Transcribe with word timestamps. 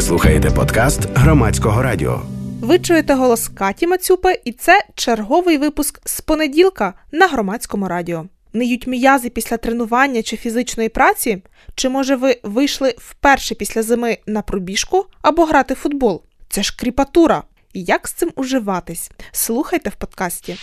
Ви 0.00 0.06
слухаєте 0.06 0.50
подкаст 0.50 1.00
громадського 1.14 1.82
радіо. 1.82 2.22
Ви 2.60 2.78
чуєте 2.78 3.14
голос 3.14 3.48
Каті 3.48 3.86
Мацюпи, 3.86 4.40
і 4.44 4.52
це 4.52 4.84
черговий 4.94 5.58
випуск 5.58 6.00
з 6.04 6.20
понеділка 6.20 6.94
на 7.12 7.26
громадському 7.26 7.88
радіо. 7.88 8.24
Ниють 8.52 8.86
м'язи 8.86 9.30
після 9.30 9.56
тренування 9.56 10.22
чи 10.22 10.36
фізичної 10.36 10.88
праці? 10.88 11.42
Чи 11.74 11.88
може 11.88 12.16
ви 12.16 12.36
вийшли 12.42 12.94
вперше 12.98 13.54
після 13.54 13.82
зими 13.82 14.18
на 14.26 14.42
пробіжку 14.42 15.06
або 15.22 15.44
грати 15.44 15.74
в 15.74 15.76
футбол? 15.76 16.22
Це 16.48 16.62
ж 16.62 16.76
кріпатура. 16.78 17.42
Як 17.74 18.08
з 18.08 18.12
цим 18.12 18.30
уживатись? 18.36 19.10
Слухайте 19.32 19.90
в 19.90 19.94
подкасті. 19.94 20.56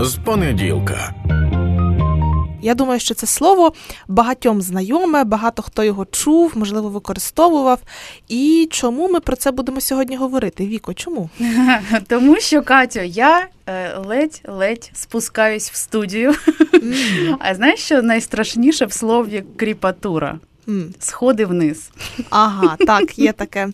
З 0.00 0.18
понеділка. 0.24 1.14
Я 2.66 2.74
думаю, 2.74 3.00
що 3.00 3.14
це 3.14 3.26
слово 3.26 3.72
багатьом 4.08 4.62
знайоме, 4.62 5.24
багато 5.24 5.62
хто 5.62 5.84
його 5.84 6.04
чув, 6.04 6.52
можливо, 6.54 6.88
використовував. 6.88 7.80
І 8.28 8.68
чому 8.70 9.08
ми 9.08 9.20
про 9.20 9.36
це 9.36 9.50
будемо 9.50 9.80
сьогодні 9.80 10.16
говорити? 10.16 10.66
Віко, 10.66 10.94
чому? 10.94 11.30
Тому 12.06 12.40
що, 12.40 12.62
Катю, 12.62 13.00
я 13.00 13.48
ледь-ледь 13.96 14.90
спускаюсь 14.94 15.70
в 15.70 15.74
студію. 15.74 16.34
А 17.38 17.54
знаєш, 17.54 17.80
що 17.80 18.02
найстрашніше 18.02 18.86
в 18.86 18.92
слові 18.92 19.44
кріпатура? 19.56 20.38
Сходи 20.98 21.44
вниз. 21.44 21.90
Ага, 22.30 22.76
так, 22.86 23.18
є 23.18 23.32
таке. 23.32 23.68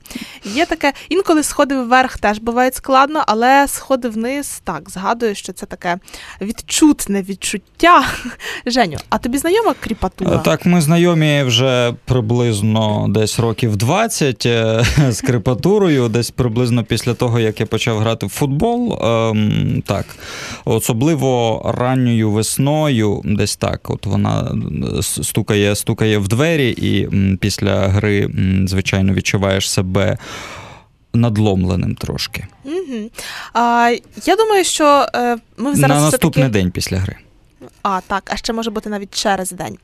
Є 0.45 0.67
таке. 0.67 0.93
Інколи 1.09 1.43
сходи 1.43 1.77
вверх 1.77 2.19
теж 2.19 2.39
бувають 2.39 2.75
складно, 2.75 3.25
але 3.27 3.69
сходи 3.69 4.09
вниз, 4.09 4.61
так, 4.65 4.91
згадую, 4.91 5.35
що 5.35 5.53
це 5.53 5.67
таке 5.67 5.99
відчутне 6.41 7.23
відчуття. 7.23 8.05
Женю, 8.67 8.99
а 9.09 9.19
тобі 9.19 9.39
знайома 9.39 9.75
кріпатура? 9.81 10.39
Так, 10.39 10.67
ми 10.67 10.81
знайомі 10.81 11.43
вже 11.43 11.95
приблизно 12.05 13.07
десь 13.09 13.39
років 13.39 13.77
20 13.77 14.47
е, 14.47 14.85
з 15.11 15.21
кріпатурою, 15.21 16.09
десь 16.09 16.31
приблизно 16.31 16.85
після 16.85 17.15
того, 17.15 17.41
як 17.41 17.61
я 17.61 17.67
почав 17.67 17.99
грати 17.99 18.27
в 18.27 18.29
футбол. 18.29 18.99
Ем, 19.03 19.83
так, 19.87 20.07
особливо 20.65 21.63
ранньою 21.79 22.31
весною, 22.31 23.21
десь 23.25 23.57
так, 23.57 23.91
от 23.91 24.07
вона 24.07 24.53
стукає, 25.01 25.75
стукає 25.77 26.19
в 26.19 26.29
двері 26.29 26.75
і 26.83 27.09
після 27.41 27.89
гри, 27.89 28.31
звичайно, 28.67 29.13
відчуваєш 29.13 29.71
себе 29.71 30.19
надломленим 31.15 31.95
трошки. 31.95 32.47
Угу. 32.65 33.11
А, 33.53 33.95
Я 34.25 34.37
думаю, 34.37 34.65
що 34.65 35.07
е, 35.15 35.37
ми 35.57 35.75
зараз. 35.75 35.99
На 35.99 36.05
наступний 36.05 36.45
таки... 36.45 36.53
день 36.53 36.71
після 36.71 36.99
гри. 36.99 37.17
А, 37.83 38.01
так, 38.01 38.31
а 38.33 38.37
ще 38.37 38.53
може 38.53 38.71
бути 38.71 38.91
навіть 38.91 39.15
через 39.15 39.51
день. 39.51 39.79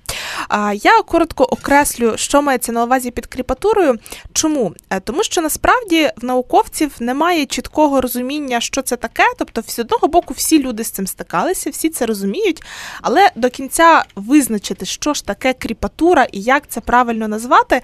А 0.49 0.73
я 0.73 1.03
коротко 1.03 1.45
окреслю, 1.45 2.13
що 2.17 2.43
мається 2.43 2.73
на 2.73 2.85
увазі 2.85 3.11
під 3.11 3.27
кріпатурою. 3.27 3.99
Чому? 4.33 4.75
Е, 4.91 5.01
тому 5.01 5.23
що 5.23 5.41
насправді 5.41 6.11
в 6.17 6.25
науковців 6.25 6.93
немає 7.01 7.47
чіткого 7.47 8.01
розуміння, 8.01 8.61
що 8.61 8.83
це 8.83 8.97
таке. 8.97 9.25
Тобто, 9.39 9.63
з 9.67 9.79
одного 9.79 10.09
боку, 10.09 10.35
всі 10.37 10.63
люди 10.63 10.85
з 10.85 10.91
цим 10.91 11.07
стикалися, 11.07 11.71
всі 11.71 11.89
це 11.89 12.07
розуміють, 12.07 12.63
але 13.03 13.31
до 13.37 13.51
кінця 13.51 14.05
визначити, 14.17 14.87
що 14.87 15.15
ж 15.15 15.27
таке 15.27 15.53
кріпатура 15.53 16.27
і 16.33 16.41
як 16.41 16.69
це 16.69 16.81
правильно 16.81 17.29
назвати, 17.29 17.81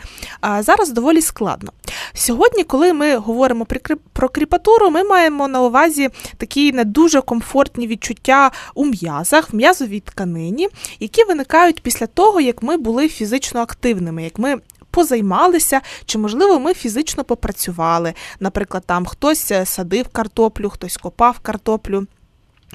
зараз 0.61 0.91
доволі 0.91 1.23
складно. 1.23 1.73
Сьогодні, 2.15 2.65
коли 2.65 2.93
ми 2.93 3.17
говоримо 3.17 3.67
про 4.13 4.29
кріпатуру, 4.29 4.91
ми 4.91 5.05
маємо 5.05 5.49
на 5.49 5.63
увазі 5.63 6.09
такі 6.37 6.73
не 6.73 6.85
дуже 6.85 7.21
комфортні 7.21 7.87
відчуття 7.87 8.51
у 8.75 8.85
м'язах, 8.85 9.53
в 9.53 9.57
м'язовій 9.85 10.01
тканині, 10.01 10.69
які 11.01 11.25
виникають 11.25 11.83
після 11.83 12.07
того, 12.07 12.41
як 12.41 12.63
ми 12.63 12.77
були 12.77 13.09
фізично 13.09 13.61
активними, 13.61 14.25
як 14.25 14.39
ми. 14.39 14.57
Позаймалися, 14.91 15.81
чи, 16.05 16.19
можливо, 16.19 16.61
ми 16.61 16.75
фізично 16.75 17.25
попрацювали. 17.25 18.15
Наприклад, 18.41 18.83
там 18.87 19.07
хтось 19.07 19.51
е, 19.51 19.67
садив 19.67 20.09
картоплю, 20.09 20.71
хтось 20.71 20.97
копав 20.97 21.39
картоплю. 21.39 22.07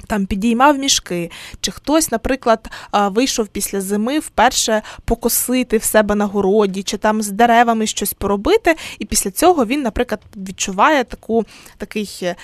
Там 0.06 0.26
підіймав 0.26 0.78
мішки, 0.78 1.30
чи 1.60 1.70
хтось, 1.70 2.10
наприклад, 2.10 2.70
вийшов 2.92 3.48
після 3.48 3.80
зими 3.80 4.18
вперше 4.18 4.82
покосити 5.04 5.78
в 5.78 5.82
себе 5.82 6.14
на 6.14 6.26
городі, 6.26 6.82
чи 6.82 6.96
там 6.96 7.22
з 7.22 7.28
деревами 7.28 7.86
щось 7.86 8.12
поробити, 8.12 8.74
і 8.98 9.04
після 9.04 9.30
цього 9.30 9.66
він, 9.66 9.82
наприклад, 9.82 10.20
відчуває 10.36 11.04
таку 11.04 11.44
такий 11.76 12.18
е, 12.22 12.36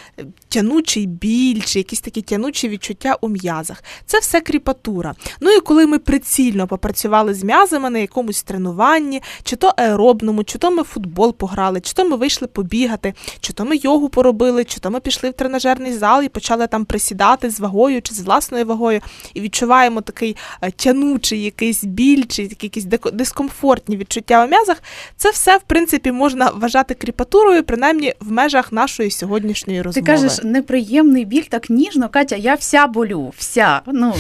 тянучий 0.49 1.07
біль, 1.07 1.61
чи 1.61 1.79
якісь 1.79 2.01
такі 2.01 2.23
тянучі 2.23 2.69
відчуття 2.69 3.17
у 3.21 3.29
м'язах. 3.29 3.85
Це 4.07 4.19
все 4.19 4.41
кріпатура. 4.41 5.15
Ну 5.41 5.51
і 5.51 5.61
коли 5.61 5.87
ми 5.87 5.99
прицільно 5.99 6.67
попрацювали 6.67 7.35
з 7.35 7.45
м'язами 7.45 7.91
на 7.91 7.99
якомусь 7.99 8.43
тренуванні, 8.43 9.23
чи 9.43 9.57
то 9.57 9.75
аеробному, 9.77 10.45
чи 10.45 10.59
то 10.59 10.71
ми 10.71 10.83
футбол 10.83 11.35
пограли, 11.35 11.81
чи 11.81 11.93
то 11.93 12.09
ми 12.09 12.17
вийшли 12.17 12.49
побігати, 12.49 13.15
чи 13.41 13.53
то 13.53 13.65
ми 13.65 13.77
йогу 13.77 14.09
поробили, 14.09 14.65
чи 14.65 14.81
то 14.81 14.91
ми 14.91 15.01
пішли 15.01 15.31
в 15.31 15.33
тренажерний 15.33 15.93
зал 15.93 16.23
і 16.23 16.29
почали 16.29 16.67
там 16.67 16.85
присідати 16.85 17.46
з 17.51 17.61
вагою 17.61 18.03
чи 18.03 18.15
з 18.15 18.21
власною 18.21 18.67
вагою, 18.67 19.01
і 19.35 19.41
відчуваємо 19.41 20.01
такий 20.01 20.37
е, 20.61 20.71
тянучий 20.71 21.43
якийсь 21.43 21.85
біль, 21.85 22.25
чи 22.29 22.43
якісь 22.43 22.85
дискомфортні 23.13 23.97
відчуття 23.97 24.45
у 24.45 24.49
м'язах, 24.49 24.83
це 25.17 25.31
все, 25.31 25.57
в 25.57 25.63
принципі, 25.63 26.13
можна 26.13 26.51
вважати 26.51 26.95
кріпатурою, 26.95 27.63
принаймні 27.63 28.15
в 28.21 28.33
межах 28.33 28.73
нашої 28.73 29.11
сьогоднішньої 29.11 29.83
розмови. 29.83 30.07
Ти 30.07 30.13
кажеш, 30.13 30.45
неприємний 30.45 31.25
біль 31.25 31.43
так 31.43 31.71
ніжно, 31.71 32.09
Катя, 32.09 32.37
я 32.37 32.55
вся 32.55 32.87
болю, 32.87 33.33
вся. 33.37 33.81
Ну, 33.87 34.15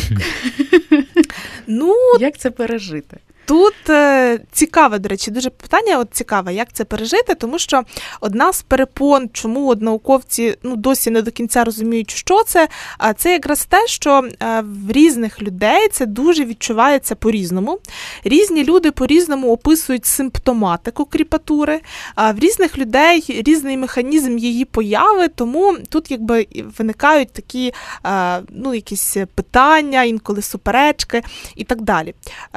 ну 1.67 1.95
Як 2.21 2.39
це 2.39 2.51
пережити? 2.51 3.17
Тут 3.47 3.91
е, 3.91 4.41
цікаве, 4.53 4.99
до 4.99 5.09
речі, 5.09 5.31
дуже 5.31 5.51
питання. 5.51 5.99
От 5.99 6.09
цікаве, 6.13 6.55
як 6.55 6.73
це 6.73 6.85
пережити, 6.85 7.35
тому 7.35 7.59
що 7.59 7.83
одна 8.21 8.53
з 8.53 8.63
перепон, 8.63 9.31
чому 9.33 9.69
от 9.69 9.83
науковці 9.83 10.57
ну 10.63 10.77
досі 10.77 11.11
не 11.11 11.23
до 11.23 11.31
кінця 11.31 11.65
розуміють, 11.65 12.11
що 12.11 12.43
це. 12.43 12.69
А 12.99 13.13
це 13.13 13.33
якраз 13.33 13.67
те, 13.67 13.87
що 13.87 14.29
е, 14.43 14.61
в 14.61 14.93
різних 14.93 15.43
людей 15.43 15.89
це 15.89 16.07
дуже 16.07 16.45
відчувається 16.45 17.15
по-різному. 17.15 17.79
Різні 18.25 18.65
люди 18.65 18.91
по-різному 18.91 19.53
описують 19.53 20.07
симптоматику 20.07 21.05
кріпатури, 21.05 21.81
а 22.15 22.33
в 22.33 22.39
різних 22.39 22.79
людей 22.79 23.43
різний 23.47 23.77
механізм 23.77 24.39
її 24.39 24.65
появи, 24.65 25.29
тому 25.29 25.77
тут 25.89 26.11
якби 26.11 26.47
виникають 26.79 27.33
такі 27.33 27.73
е, 28.07 28.43
ну, 28.51 28.75
якісь 28.75 29.17
питання, 29.35 30.03
інколи 30.03 30.43
суперечки 30.43 31.23
і 31.57 31.65
так 31.65 31.83
далі. 31.83 32.15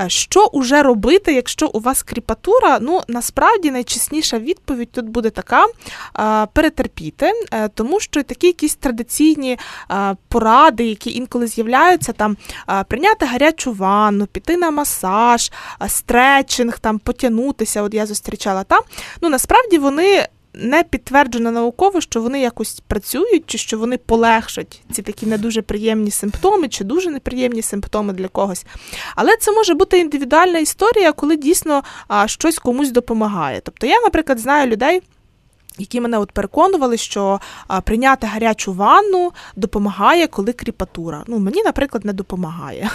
Що 0.08 0.46
уже 0.46 0.79
робити, 0.84 1.34
якщо 1.34 1.68
у 1.68 1.80
вас 1.80 2.04
кріпатура? 2.04 2.80
Ну, 2.82 3.02
насправді 3.08 3.72
найчесніша 3.72 4.40
відповідь 4.40 4.92
тут 4.92 5.06
буде 5.06 5.30
така: 5.30 5.66
перетерпіти, 6.54 7.32
е, 7.52 7.68
тому 7.68 8.00
що 8.00 8.24
такі 8.24 8.48
якісь 8.48 8.76
традиційні 8.76 9.58
поради, 10.28 10.86
які 10.86 11.12
інколи 11.12 11.48
з'являються, 11.48 12.14
там 12.14 12.38
прийняти 12.88 13.26
гарячу 13.26 13.74
ванну, 13.74 14.26
піти 14.26 14.58
на 14.58 14.72
масаж, 14.72 15.52
стретчинг, 15.88 16.80
там 16.80 17.00
потягнутися. 17.00 17.82
От 17.82 17.94
я 17.94 18.06
зустрічала 18.06 18.64
там. 18.64 18.84
Ну 19.22 19.30
насправді 19.30 19.78
вони 19.78 20.28
не 20.54 20.84
підтверджено 20.84 21.52
науково, 21.52 22.02
що 22.02 22.22
вони 22.22 22.42
якось 22.42 22.80
працюють, 22.88 23.44
чи 23.46 23.58
що 23.58 23.78
вони 23.78 23.98
полегшать 23.98 24.82
ці 24.92 25.02
такі 25.02 25.26
не 25.26 25.38
дуже 25.38 25.62
приємні 25.62 26.12
симптоми, 26.12 26.68
чи 26.68 26.84
дуже 26.84 27.10
неприємні 27.10 27.62
симптоми 27.62 28.14
для 28.14 28.28
когось. 28.28 28.66
Але 29.16 29.38
це 29.38 29.52
може 29.52 29.74
бути 29.74 30.00
індивідуальна 30.00 30.60
історія, 30.60 31.12
коли 31.12 31.36
дійсно 31.36 31.84
щось 32.26 32.60
комусь 32.60 32.92
допомагає. 32.92 33.62
Тобто 33.64 33.88
я, 33.88 34.02
наприклад, 34.02 34.40
знаю 34.40 34.68
людей 34.68 35.02
які 35.78 36.02
мене 36.02 36.18
от 36.18 36.31
переконували, 36.31 36.97
що 36.97 37.40
а, 37.68 37.81
прийняти 37.81 38.28
гарячу 38.28 38.74
ванну 38.74 39.31
допомагає, 39.56 40.28
коли 40.28 40.53
кріпатура. 40.53 41.24
Ну, 41.28 41.40
мені, 41.40 41.63
наприклад, 41.63 42.06
не 42.06 42.13
допомагає. 42.13 42.90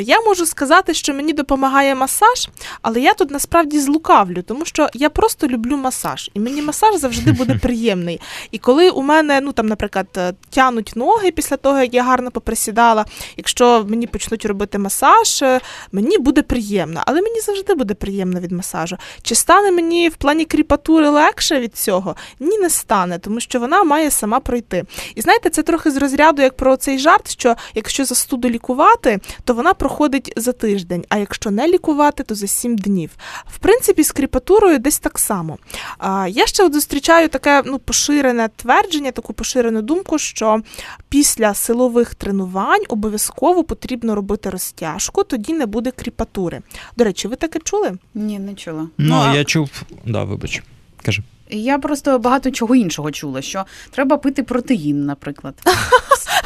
Я 0.00 0.20
можу 0.20 0.46
сказати, 0.46 0.94
що 0.94 1.14
мені 1.14 1.32
допомагає 1.32 1.94
масаж, 1.94 2.48
але 2.82 3.00
я 3.00 3.14
тут 3.14 3.30
насправді 3.30 3.80
злукавлю, 3.80 4.42
тому 4.42 4.64
що 4.64 4.88
я 4.94 5.10
просто 5.10 5.46
люблю 5.46 5.76
масаж, 5.76 6.30
і 6.34 6.40
мені 6.40 6.62
масаж 6.62 6.96
завжди 6.96 7.32
буде 7.32 7.54
приємний. 7.62 8.20
І 8.50 8.58
коли 8.58 8.90
у 8.90 9.02
мене, 9.02 9.40
ну 9.40 9.52
там, 9.52 9.66
наприклад, 9.66 10.06
е, 10.16 10.32
тянуть 10.50 10.92
ноги 10.96 11.30
після 11.30 11.56
того, 11.56 11.80
як 11.80 11.94
я 11.94 12.02
гарно 12.02 12.30
поприсідала, 12.30 13.04
якщо 13.36 13.84
мені 13.88 14.06
почнуть 14.06 14.44
робити 14.44 14.78
масаж, 14.78 15.42
е, 15.42 15.60
мені 15.92 16.18
буде 16.18 16.42
приємно, 16.42 17.02
але 17.06 17.22
мені 17.22 17.40
завжди 17.40 17.74
буде 17.74 17.94
приємно 17.94 18.40
від 18.40 18.52
масажу. 18.52 18.96
Чи 19.22 19.34
стане 19.34 19.70
мені 19.70 20.08
в 20.08 20.14
плані 20.14 20.44
кріпатури 20.44 21.08
легше 21.08 21.60
від 21.60 21.76
цього? 21.76 22.01
Ні, 22.40 22.58
не 22.58 22.70
стане, 22.70 23.18
тому 23.18 23.40
що 23.40 23.60
вона 23.60 23.84
має 23.84 24.10
сама 24.10 24.40
пройти. 24.40 24.84
І 25.14 25.20
знаєте, 25.20 25.50
це 25.50 25.62
трохи 25.62 25.90
з 25.90 25.96
розряду, 25.96 26.42
як 26.42 26.56
про 26.56 26.76
цей 26.76 26.98
жарт, 26.98 27.30
що 27.30 27.54
якщо 27.74 28.04
застуду 28.04 28.50
лікувати, 28.50 29.20
то 29.44 29.54
вона 29.54 29.74
проходить 29.74 30.32
за 30.36 30.52
тиждень, 30.52 31.04
а 31.08 31.18
якщо 31.18 31.50
не 31.50 31.68
лікувати, 31.68 32.22
то 32.22 32.34
за 32.34 32.46
сім 32.46 32.76
днів. 32.76 33.10
В 33.46 33.58
принципі, 33.58 34.04
з 34.04 34.12
кріпатурою 34.12 34.78
десь 34.78 34.98
так 34.98 35.18
само. 35.18 35.58
А, 35.98 36.28
Я 36.28 36.46
ще 36.46 36.64
от 36.64 36.72
зустрічаю 36.72 37.28
таке 37.28 37.62
ну, 37.66 37.78
поширене 37.78 38.48
твердження, 38.56 39.10
таку 39.10 39.32
поширену 39.32 39.82
думку, 39.82 40.18
що 40.18 40.62
після 41.08 41.54
силових 41.54 42.14
тренувань 42.14 42.82
обов'язково 42.88 43.64
потрібно 43.64 44.14
робити 44.14 44.50
розтяжку, 44.50 45.24
тоді 45.24 45.52
не 45.52 45.66
буде 45.66 45.90
кріпатури. 45.90 46.60
До 46.96 47.04
речі, 47.04 47.28
ви 47.28 47.36
таке 47.36 47.58
чули? 47.64 47.92
Ні, 48.14 48.38
не 48.38 48.54
чула. 48.54 48.82
Ну, 48.82 48.88
ну 48.98 49.16
а... 49.16 49.34
я 49.34 49.44
чув, 49.44 49.70
да, 50.06 50.24
вибач. 50.24 50.62
Кажи. 51.02 51.22
Я 51.52 51.78
просто 51.78 52.18
багато 52.18 52.50
чого 52.50 52.74
іншого 52.74 53.10
чула, 53.10 53.42
що 53.42 53.64
треба 53.90 54.16
пити 54.16 54.42
протеїн, 54.42 55.06
наприклад. 55.06 55.54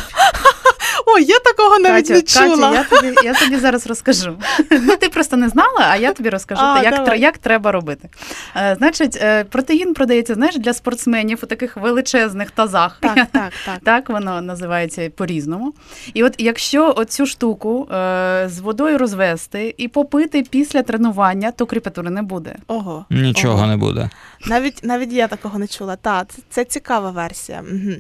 Ой, 1.16 1.24
я 1.24 1.38
такого 1.38 1.78
навіть 1.78 2.08
Катя, 2.08 2.14
не 2.14 2.22
чула. 2.22 2.70
Катя, 2.70 3.06
я 3.06 3.14
тобі, 3.14 3.26
я 3.26 3.34
тобі 3.34 3.56
зараз 3.56 3.86
розкажу. 3.86 4.36
Ну, 4.70 4.96
ти 4.96 5.08
просто 5.08 5.36
не 5.36 5.48
знала, 5.48 5.86
а 5.90 5.96
я 5.96 6.12
тобі 6.12 6.28
розкажу, 6.28 6.62
А, 6.64 6.82
як, 6.82 6.94
давай. 6.94 7.18
тр- 7.18 7.20
як 7.20 7.38
треба 7.38 7.72
робити. 7.72 8.08
Е, 8.56 8.74
значить, 8.78 9.18
е, 9.22 9.44
протеїн 9.44 9.94
продається, 9.94 10.34
знаєш, 10.34 10.56
для 10.56 10.72
спортсменів 10.72 11.38
у 11.42 11.46
таких 11.46 11.76
величезних 11.76 12.50
тазах. 12.50 12.98
Так, 13.00 13.14
так, 13.32 13.52
так. 13.64 13.78
Так 13.84 14.08
воно 14.08 14.40
називається 14.40 15.10
по-різному. 15.10 15.74
І 16.14 16.24
от 16.24 16.34
якщо 16.38 16.94
оцю 16.96 17.26
штуку 17.26 17.88
е, 17.92 18.44
з 18.48 18.58
водою 18.58 18.98
розвести 18.98 19.74
і 19.78 19.88
попити 19.88 20.44
після 20.50 20.82
тренування, 20.82 21.50
то 21.50 21.66
кріпатури 21.66 22.10
не 22.10 22.22
буде. 22.22 22.56
Ого. 22.66 23.04
Нічого 23.10 23.54
ого. 23.54 23.66
не 23.66 23.76
буде. 23.76 24.10
Навіть 24.46 24.80
навіть 24.84 25.12
я 25.12 25.28
такого 25.28 25.58
не 25.58 25.66
чула. 25.66 25.96
Та 25.96 26.24
це, 26.24 26.42
це 26.50 26.64
цікава 26.64 27.10
версія. 27.10 27.62
Угу. 27.72 27.90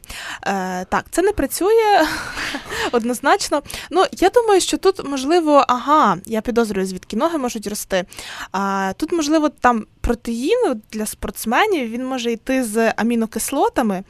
Е, 0.46 0.84
так, 0.84 1.04
це 1.10 1.22
не 1.22 1.32
працює 1.32 2.06
однозначно. 3.06 3.62
Ну 3.90 4.04
я 4.12 4.28
думаю, 4.28 4.60
що 4.60 4.76
тут 4.76 5.08
можливо, 5.08 5.64
ага, 5.68 6.16
я 6.26 6.40
підозрюю, 6.40 6.86
звідки 6.86 7.16
ноги 7.16 7.38
можуть 7.38 7.66
рости. 7.66 8.04
А, 8.52 8.92
тут, 8.96 9.12
можливо, 9.12 9.48
там 9.48 9.86
протеїн 10.06 10.82
для 10.92 11.06
спортсменів 11.06 11.90
він 11.90 12.06
може 12.06 12.32
йти 12.32 12.64
з 12.64 12.92
амінокислотами, 12.96 14.02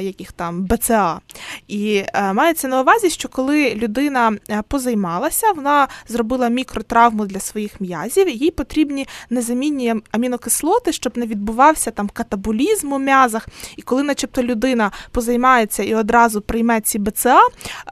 яких 0.00 0.32
там 0.32 0.64
БЦА. 0.64 1.20
І 1.68 2.04
е, 2.14 2.32
мається 2.32 2.68
на 2.68 2.80
увазі, 2.80 3.10
що 3.10 3.28
коли 3.28 3.74
людина 3.74 4.32
е, 4.50 4.62
позаймалася, 4.68 5.52
вона 5.52 5.88
зробила 6.08 6.48
мікротравму 6.48 7.26
для 7.26 7.40
своїх 7.40 7.80
м'язів, 7.80 8.28
їй 8.28 8.50
потрібні 8.50 9.06
незамінні 9.30 9.94
амінокислоти, 10.10 10.92
щоб 10.92 11.18
не 11.18 11.26
відбувався 11.26 11.90
там 11.90 12.08
катаболізм 12.08 12.92
у 12.92 12.98
м'язах. 12.98 13.48
І 13.76 13.82
коли, 13.82 14.02
начебто, 14.02 14.42
людина 14.42 14.90
позаймається 15.10 15.82
і 15.82 15.94
одразу 15.94 16.40
прийме 16.40 16.80
ці 16.80 16.98
БЦА, 16.98 17.40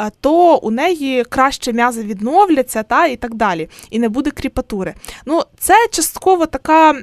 е, 0.00 0.10
то 0.20 0.56
у 0.56 0.70
неї 0.70 1.24
краще 1.24 1.72
м'язи 1.72 2.02
відновляться 2.02 2.82
та 2.82 3.06
і 3.06 3.16
так 3.16 3.34
далі, 3.34 3.68
і 3.90 3.98
не 3.98 4.08
буде 4.08 4.30
кріпатури. 4.30 4.94
Ну, 5.26 5.42
це 5.58 5.74
частково 5.90 6.46
така, 6.46 6.94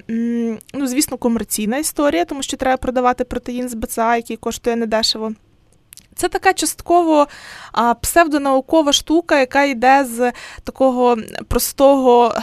ну 0.73 0.87
звісно, 0.87 1.17
комерційна 1.17 1.77
історія, 1.77 2.25
тому 2.25 2.43
що 2.43 2.57
треба 2.57 2.77
продавати 2.77 3.23
протеїн 3.23 3.69
з 3.69 3.75
БЦА, 3.75 4.15
який 4.15 4.37
коштує 4.37 4.75
недешево. 4.75 5.33
Це 6.19 6.29
така 6.29 6.53
частково 6.53 7.27
а, 7.71 7.93
псевдонаукова 7.93 8.93
штука, 8.93 9.39
яка 9.39 9.63
йде 9.63 10.05
з 10.05 10.31
такого 10.63 11.17
простого, 11.47 12.35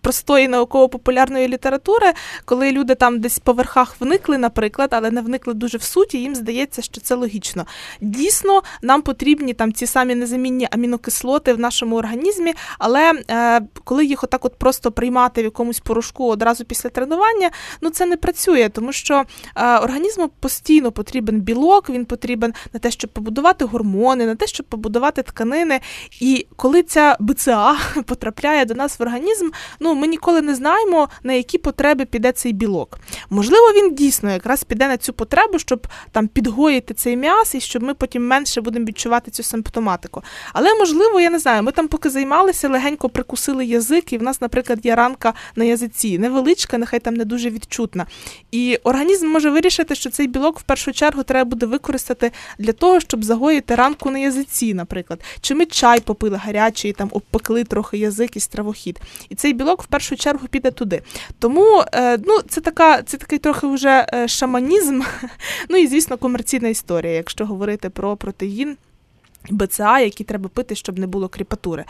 простої 0.00 0.48
науково-популярної 0.48 1.48
літератури, 1.48 2.12
коли 2.44 2.72
люди 2.72 2.94
там 2.94 3.20
десь 3.20 3.38
по 3.38 3.52
верхах 3.52 3.96
вникли, 4.00 4.38
наприклад, 4.38 4.88
але 4.92 5.10
не 5.10 5.20
вникли 5.20 5.54
дуже 5.54 5.78
в 5.78 5.82
суті, 5.82 6.18
їм 6.18 6.34
здається, 6.34 6.82
що 6.82 7.00
це 7.00 7.14
логічно. 7.14 7.66
Дійсно, 8.00 8.62
нам 8.82 9.02
потрібні 9.02 9.54
там 9.54 9.72
ці 9.72 9.86
самі 9.86 10.14
незамінні 10.14 10.68
амінокислоти 10.70 11.52
в 11.52 11.58
нашому 11.58 11.96
організмі, 11.96 12.54
але 12.78 13.12
е, 13.30 13.60
коли 13.84 14.04
їх 14.04 14.24
отак 14.24 14.44
от 14.44 14.56
просто 14.56 14.92
приймати 14.92 15.40
в 15.40 15.44
якомусь 15.44 15.80
порошку 15.80 16.28
одразу 16.28 16.64
після 16.64 16.88
тренування, 16.90 17.50
ну 17.80 17.90
це 17.90 18.06
не 18.06 18.16
працює, 18.16 18.68
тому 18.68 18.92
що 18.92 19.24
е, 19.56 19.78
організму 19.78 20.28
постійно 20.28 20.92
потрібен 20.92 21.40
білок, 21.40 21.90
він 21.90 22.04
потрібен 22.04 22.54
на 22.72 22.80
те, 22.80 22.90
щоб 23.00 23.10
побудувати 23.10 23.64
гормони, 23.64 24.26
на 24.26 24.34
те, 24.34 24.46
щоб 24.46 24.66
побудувати 24.66 25.22
тканини. 25.22 25.80
І 26.20 26.46
коли 26.56 26.82
ця 26.82 27.16
БЦА 27.20 27.76
потрапляє 28.06 28.64
до 28.64 28.74
нас 28.74 28.98
в 28.98 29.02
організм, 29.02 29.50
ну 29.80 29.94
ми 29.94 30.06
ніколи 30.06 30.42
не 30.42 30.54
знаємо, 30.54 31.08
на 31.22 31.32
які 31.32 31.58
потреби 31.58 32.04
піде 32.04 32.32
цей 32.32 32.52
білок. 32.52 32.98
Можливо, 33.30 33.72
він 33.76 33.94
дійсно 33.94 34.30
якраз 34.30 34.64
піде 34.64 34.88
на 34.88 34.96
цю 34.96 35.12
потребу, 35.12 35.58
щоб 35.58 35.86
там 36.12 36.28
підгоїти 36.28 36.94
цей 36.94 37.16
м'яс, 37.16 37.54
і 37.54 37.60
щоб 37.60 37.82
ми 37.82 37.94
потім 37.94 38.26
менше 38.26 38.60
будемо 38.60 38.86
відчувати 38.86 39.30
цю 39.30 39.42
симптоматику. 39.42 40.22
Але 40.52 40.74
можливо, 40.74 41.20
я 41.20 41.30
не 41.30 41.38
знаю, 41.38 41.62
ми 41.62 41.72
там 41.72 41.88
поки 41.88 42.10
займалися, 42.10 42.68
легенько 42.68 43.08
прикусили 43.08 43.66
язик, 43.66 44.12
і 44.12 44.18
в 44.18 44.22
нас, 44.22 44.40
наприклад, 44.40 44.78
є 44.82 44.94
ранка 44.94 45.34
на 45.56 45.64
язиці, 45.64 46.18
невеличка, 46.18 46.78
нехай 46.78 47.00
там 47.00 47.14
не 47.14 47.24
дуже 47.24 47.50
відчутна. 47.50 48.06
І 48.52 48.78
організм 48.82 49.28
може 49.28 49.50
вирішити, 49.50 49.94
що 49.94 50.10
цей 50.10 50.26
білок 50.26 50.60
в 50.60 50.62
першу 50.62 50.92
чергу 50.92 51.22
треба 51.22 51.50
буде 51.50 51.66
використати 51.66 52.32
для 52.58 52.72
того, 52.72 52.89
щоб 52.98 53.24
загоїти 53.24 53.74
ранку 53.74 54.10
на 54.10 54.18
язиці, 54.18 54.74
наприклад. 54.74 55.20
Чи 55.40 55.54
ми 55.54 55.66
чай 55.66 56.00
попили 56.00 56.36
гарячий, 56.36 56.92
там 56.92 57.08
обпекли 57.12 57.64
трохи 57.64 57.98
язик 57.98 58.36
і 58.36 58.40
стравохід. 58.40 59.00
І 59.28 59.34
цей 59.34 59.52
білок 59.52 59.82
в 59.82 59.86
першу 59.86 60.16
чергу 60.16 60.48
піде 60.48 60.70
туди. 60.70 61.02
Тому 61.38 61.84
е, 61.92 62.18
ну, 62.18 62.38
це 62.48 62.60
така, 62.60 63.02
це 63.02 63.16
такий 63.16 63.38
трохи 63.38 63.66
вже 63.66 64.06
е, 64.14 64.28
шаманізм. 64.28 65.00
Ну 65.68 65.76
і 65.76 65.86
звісно, 65.86 66.16
комерційна 66.16 66.68
історія, 66.68 67.12
якщо 67.12 67.46
говорити 67.46 67.90
про 67.90 68.16
протеїн. 68.16 68.76
БЦА, 69.50 70.00
які 70.00 70.24
треба 70.24 70.48
пити, 70.48 70.74
щоб 70.74 70.98
не 70.98 71.06
було 71.06 71.28
кріпатури. 71.28 71.84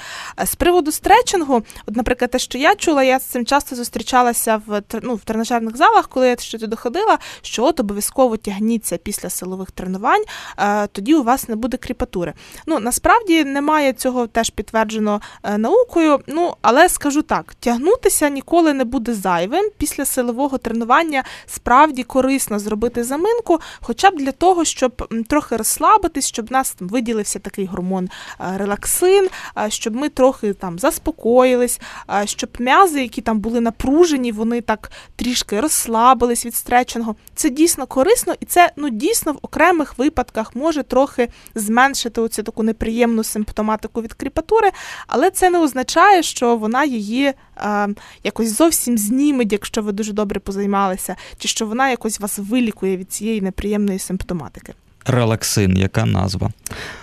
З 0.44 0.55
приводу 0.55 0.93
стретчингу, 0.93 1.62
от, 1.87 1.97
наприклад, 1.97 2.31
те, 2.31 2.38
що 2.38 2.58
я 2.58 2.75
чула, 2.75 3.02
я 3.02 3.19
з 3.19 3.23
цим 3.23 3.47
часто 3.47 3.76
зустрічалася 3.76 4.62
в 4.67 4.82
ну, 5.02 5.14
в 5.14 5.20
тренажерних 5.20 5.76
залах, 5.76 6.08
коли 6.08 6.29
я 6.29 6.37
ще 6.37 6.58
туди 6.58 6.76
ходила, 6.76 7.19
що 7.43 7.64
от 7.64 7.81
обов'язково 7.81 8.37
тягніться 8.37 8.97
після 8.97 9.31
силових 9.31 9.70
тренувань, 9.70 10.25
е, 10.58 10.87
тоді 10.87 11.14
у 11.14 11.23
вас 11.23 11.49
не 11.49 11.56
буде 11.56 11.76
кріпатури. 11.76 12.32
Ну 12.67 12.79
насправді 12.79 13.44
немає 13.44 13.93
цього 13.93 14.26
теж 14.26 14.50
підтверджено 14.50 15.20
е, 15.43 15.58
наукою. 15.58 16.20
Ну 16.26 16.55
але 16.62 16.88
скажу 16.88 17.23
так: 17.23 17.55
тягнутися 17.55 18.29
ніколи 18.29 18.73
не 18.73 18.85
буде 18.85 19.14
зайвим. 19.14 19.70
Після 19.79 20.05
силового 20.05 20.58
тренування 20.58 21.25
справді 21.47 22.02
корисно 22.02 22.58
зробити 22.58 23.05
заминку, 23.05 23.61
хоча 23.81 24.11
б 24.11 24.17
для 24.17 24.32
того, 24.32 24.64
щоб 24.64 25.08
трохи 25.29 25.56
розслабитись, 25.56 26.29
щоб 26.29 26.52
нас 26.52 26.76
виділився 26.81 27.39
такий 27.40 27.66
гормон 27.66 28.08
е, 28.40 28.58
релаксин, 28.58 29.28
е, 29.58 29.70
щоб 29.70 29.96
ми 29.96 30.08
трохи 30.08 30.52
там 30.52 30.78
заспокоїлись, 30.78 31.81
е, 32.10 32.26
щоб 32.26 32.50
м'язи, 32.58 33.02
які 33.02 33.20
там 33.20 33.40
були 33.40 33.60
напружені, 33.60 34.32
вони 34.32 34.60
так 34.60 34.90
трішки 35.16 35.60
розслабились 35.60 36.46
від 36.46 36.54
стретчингу. 36.54 37.16
Це 37.34 37.50
дійсно 37.50 37.87
корисно, 37.87 38.34
і 38.40 38.44
це 38.44 38.72
ну 38.76 38.88
дійсно 38.88 39.32
в 39.32 39.38
окремих 39.42 39.98
випадках 39.98 40.56
може 40.56 40.82
трохи 40.82 41.28
зменшити 41.54 42.20
оцю 42.20 42.42
таку 42.42 42.62
неприємну 42.62 43.25
симптоматику 43.25 44.02
від 44.02 44.12
кріпатури, 44.12 44.70
але 45.06 45.31
це 45.31 45.50
не 45.50 45.58
означає, 45.58 46.22
що 46.22 46.56
вона 46.56 46.84
її 46.84 47.32
е, 47.56 47.88
якось 48.25 48.56
зовсім 48.56 48.98
зніметь, 48.98 49.52
якщо 49.52 49.82
ви 49.82 49.92
дуже 49.92 50.12
добре 50.12 50.40
позаймалися, 50.40 51.16
чи 51.38 51.48
що 51.48 51.66
вона 51.66 51.90
якось 51.90 52.20
вас 52.20 52.38
вилікує 52.38 52.97
від 52.97 53.12
цієї 53.12 53.40
неприємної 53.40 53.99
симптоматики. 53.99 54.75
Релаксин, 55.07 55.76
яка 55.76 56.07
назва. 56.07 56.50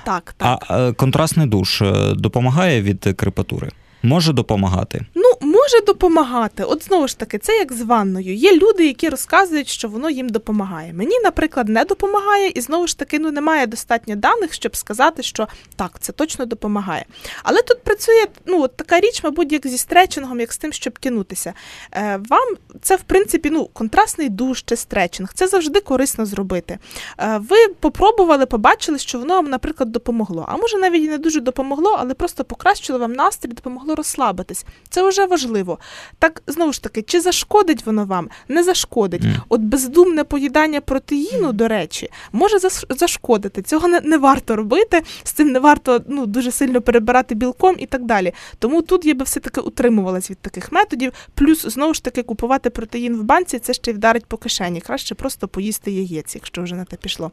Так, 0.03 0.35
так. 0.37 0.65
А 0.67 0.87
е, 0.87 0.93
контрастний 0.93 1.47
душ 1.47 1.81
е, 1.81 2.13
допомагає 2.15 2.81
від 2.81 3.13
крепатури? 3.15 3.69
Може 4.03 4.33
допомагати. 4.33 5.05
Ну, 5.15 5.26
може 5.41 5.81
допомагати. 5.87 6.63
От 6.63 6.83
знову 6.83 7.07
ж 7.07 7.17
таки, 7.17 7.37
це 7.37 7.57
як 7.57 7.73
з 7.73 7.81
ванною. 7.81 8.35
Є 8.35 8.57
люди, 8.57 8.87
які 8.87 9.09
розказують, 9.09 9.67
що 9.67 9.87
воно 9.87 10.09
їм 10.09 10.29
допомагає. 10.29 10.93
Мені, 10.93 11.19
наприклад, 11.23 11.69
не 11.69 11.85
допомагає, 11.85 12.49
і 12.49 12.61
знову 12.61 12.87
ж 12.87 12.97
таки, 12.97 13.19
ну 13.19 13.31
немає 13.31 13.67
достатньо 13.67 14.15
даних, 14.15 14.53
щоб 14.53 14.75
сказати, 14.75 15.23
що 15.23 15.47
так, 15.75 15.91
це 15.99 16.11
точно 16.11 16.45
допомагає. 16.45 17.05
Але 17.43 17.61
тут 17.61 17.83
працює 17.83 18.25
ну, 18.45 18.61
от 18.61 18.75
така 18.75 18.99
річ, 18.99 19.23
мабуть, 19.23 19.51
як 19.51 19.67
зі 19.67 19.77
стретчингом, 19.77 20.39
як 20.39 20.53
з 20.53 20.57
тим, 20.57 20.73
щоб 20.73 20.99
тянутися. 20.99 21.53
Е, 21.91 22.19
вам 22.29 22.55
це, 22.81 22.95
в 22.95 23.01
принципі, 23.01 23.49
ну, 23.49 23.69
контрастний 23.73 24.29
душ 24.29 24.63
чи 24.65 24.75
стретчинг. 24.75 25.33
Це 25.33 25.47
завжди 25.47 25.79
корисно 25.79 26.25
зробити. 26.25 26.77
Е, 27.19 27.41
ви 27.49 27.67
попробували, 27.79 28.45
побачили, 28.45 28.99
що 28.99 29.19
воно 29.19 29.33
вам, 29.33 29.49
наприклад, 29.49 29.91
допомогло. 29.91 30.45
А 30.49 30.57
може 30.57 30.77
навіть 30.77 31.03
і 31.03 31.07
не 31.07 31.17
дуже 31.17 31.39
допомогло, 31.41 31.95
але 31.99 32.13
просто 32.13 32.43
покращило 32.43 32.99
вам 32.99 33.13
настрій, 33.13 33.49
допомогло 33.49 33.95
розслабитись. 33.95 34.65
Це 34.89 35.09
вже 35.09 35.26
важливо. 35.27 35.79
Так 36.19 36.43
знову 36.47 36.73
ж 36.73 36.83
таки, 36.83 37.01
чи 37.01 37.21
зашкодить 37.21 37.85
воно 37.85 38.05
вам? 38.05 38.29
Не 38.47 38.63
зашкодить. 38.63 39.23
Ні. 39.23 39.35
От 39.49 39.61
бездумне 39.61 40.23
поїдання 40.23 40.81
протеїну, 40.81 41.53
до 41.53 41.67
речі, 41.67 42.09
може 42.31 42.57
зашкодити. 42.89 43.61
Цього 43.61 43.87
не, 43.87 44.01
не 44.01 44.17
варто 44.17 44.55
робити. 44.55 45.01
З 45.23 45.31
цим 45.31 45.51
не 45.51 45.59
варто 45.59 46.01
ну 46.07 46.25
дуже 46.25 46.51
сильно 46.51 46.81
перебирати 46.81 47.35
білком 47.35 47.75
і 47.79 47.85
так 47.85 48.05
далі. 48.05 48.33
Тому 48.59 48.81
тут 48.81 49.05
я 49.05 49.13
би 49.13 49.23
все 49.23 49.39
таки 49.39 49.61
утримувалась 49.61 50.31
від 50.31 50.37
таких 50.37 50.71
методів. 50.71 51.11
Плюс 51.33 51.65
знову 51.65 51.93
ж 51.93 52.03
таки 52.03 52.23
купувати 52.23 52.69
протеїн 52.69 53.15
в 53.15 53.23
банці 53.23 53.59
це 53.59 53.73
ще 53.73 53.91
й 53.91 53.93
вдарить 53.93 54.25
по 54.25 54.37
кишені. 54.37 54.81
Краще 54.81 55.15
просто 55.15 55.47
поїсти 55.47 55.91
яєць, 55.91 56.35
якщо 56.35 56.63
вже 56.63 56.75
на 56.75 56.85
те 56.85 56.95
пішло. 56.95 57.31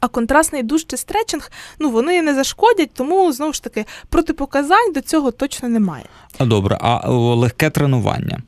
А 0.00 0.08
контрастний 0.08 0.62
душ 0.62 0.84
чи 0.84 0.96
стретчинг, 0.96 1.50
ну 1.78 1.90
вони 1.90 2.22
не 2.22 2.34
зашкодять, 2.34 2.90
тому 2.94 3.32
знову 3.32 3.52
ж 3.52 3.62
таки 3.62 3.84
протипоказань 4.08 4.92
до 4.92 5.00
цього 5.00 5.30
точно 5.30 5.68
немає. 5.68 6.04
А 6.38 6.44
добре, 6.44 6.78
а 6.80 7.10
легке 7.10 7.70
тренування. 7.70 8.42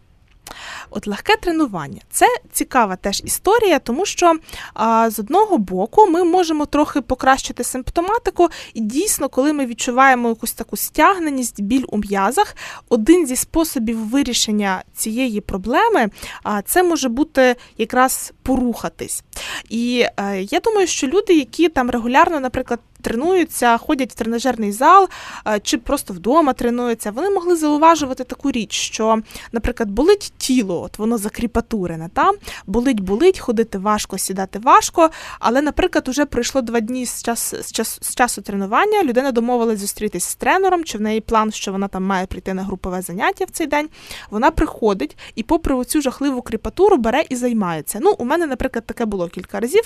От 0.90 1.06
легке 1.06 1.36
тренування 1.36 2.00
це 2.10 2.26
цікава 2.52 2.96
теж 2.96 3.22
історія, 3.24 3.78
тому 3.78 4.06
що 4.06 4.34
а, 4.74 5.10
з 5.10 5.18
одного 5.18 5.58
боку 5.58 6.06
ми 6.06 6.24
можемо 6.24 6.66
трохи 6.66 7.00
покращити 7.00 7.64
симптоматику, 7.64 8.48
і 8.74 8.80
дійсно, 8.80 9.28
коли 9.28 9.52
ми 9.52 9.66
відчуваємо 9.66 10.28
якусь 10.28 10.52
таку 10.52 10.76
стягненість, 10.76 11.60
біль 11.60 11.84
у 11.88 11.98
м'язах, 11.98 12.56
один 12.88 13.26
зі 13.26 13.36
способів 13.36 13.98
вирішення 13.98 14.82
цієї 14.94 15.40
проблеми 15.40 16.10
а, 16.42 16.62
це 16.62 16.82
може 16.82 17.08
бути 17.08 17.56
якраз 17.78 18.32
порухатись. 18.42 19.22
І 19.68 20.06
е, 20.16 20.42
я 20.42 20.60
думаю, 20.60 20.86
що 20.86 21.06
люди, 21.06 21.34
які 21.34 21.68
там 21.68 21.90
регулярно, 21.90 22.40
наприклад, 22.40 22.80
тренуються, 23.02 23.76
ходять 23.78 24.12
в 24.12 24.14
тренажерний 24.14 24.72
зал 24.72 25.08
е, 25.46 25.60
чи 25.60 25.78
просто 25.78 26.14
вдома 26.14 26.52
тренуються, 26.52 27.10
вони 27.10 27.30
могли 27.30 27.56
зауважувати 27.56 28.24
таку 28.24 28.50
річ, 28.50 28.72
що, 28.72 29.22
наприклад, 29.52 29.90
болить 29.90 30.32
тіло, 30.38 30.82
от 30.82 30.98
воно 30.98 31.18
закріпатурене, 31.18 32.10
та 32.14 32.30
болить, 32.66 33.00
болить, 33.00 33.38
ходити 33.38 33.78
важко, 33.78 34.18
сідати 34.18 34.58
важко. 34.58 35.10
Але, 35.38 35.62
наприклад, 35.62 36.08
уже 36.08 36.26
пройшло 36.26 36.62
два 36.62 36.80
дні 36.80 37.06
з 37.06 37.22
час 37.22 37.54
з 37.62 37.72
час 37.72 37.98
з 38.02 38.14
часу 38.14 38.42
тренування. 38.42 39.02
Людина 39.04 39.32
домовилась 39.32 39.78
зустрітися 39.78 40.30
з 40.30 40.34
тренером, 40.34 40.84
чи 40.84 40.98
в 40.98 41.00
неї 41.00 41.20
план, 41.20 41.52
що 41.52 41.72
вона 41.72 41.88
там 41.88 42.04
має 42.04 42.26
прийти 42.26 42.54
на 42.54 42.62
групове 42.62 43.02
заняття 43.02 43.44
в 43.44 43.50
цей 43.50 43.66
день. 43.66 43.88
Вона 44.30 44.50
приходить 44.50 45.16
і, 45.34 45.42
попри 45.42 45.74
оцю 45.74 46.00
жахливу 46.00 46.42
кріпатуру, 46.42 46.96
бере 46.96 47.24
і 47.28 47.36
займається. 47.36 47.98
Ну, 48.02 48.14
у 48.18 48.24
мене, 48.24 48.46
наприклад, 48.46 48.86
таке 48.86 49.04
було 49.04 49.28
кілька 49.28 49.60
разів. 49.60 49.84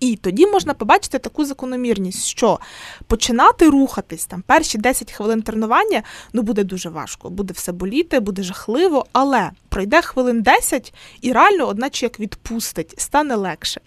І 0.00 0.16
тоді 0.16 0.46
можна 0.46 0.74
побачити 0.74 1.18
таку 1.18 1.44
закономірність, 1.44 2.26
що 2.26 2.60
починати 3.06 3.68
рухатись 3.68 4.26
там 4.26 4.42
перші 4.46 4.78
10 4.78 5.12
хвилин 5.12 5.42
тренування 5.42 6.02
ну 6.32 6.42
буде 6.42 6.64
дуже 6.64 6.88
важко, 6.88 7.30
буде 7.30 7.52
все 7.52 7.72
боліти, 7.72 8.20
буде 8.20 8.42
жахливо, 8.42 9.06
але 9.12 9.50
пройде 9.68 10.02
хвилин 10.02 10.42
10 10.42 10.94
і 11.20 11.32
реально, 11.32 11.66
одначе 11.66 12.06
як 12.06 12.20
відпустить, 12.20 12.94
стане 13.00 13.34
легше. 13.34 13.80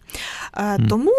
Е, 0.58 0.80
Тому 0.90 1.14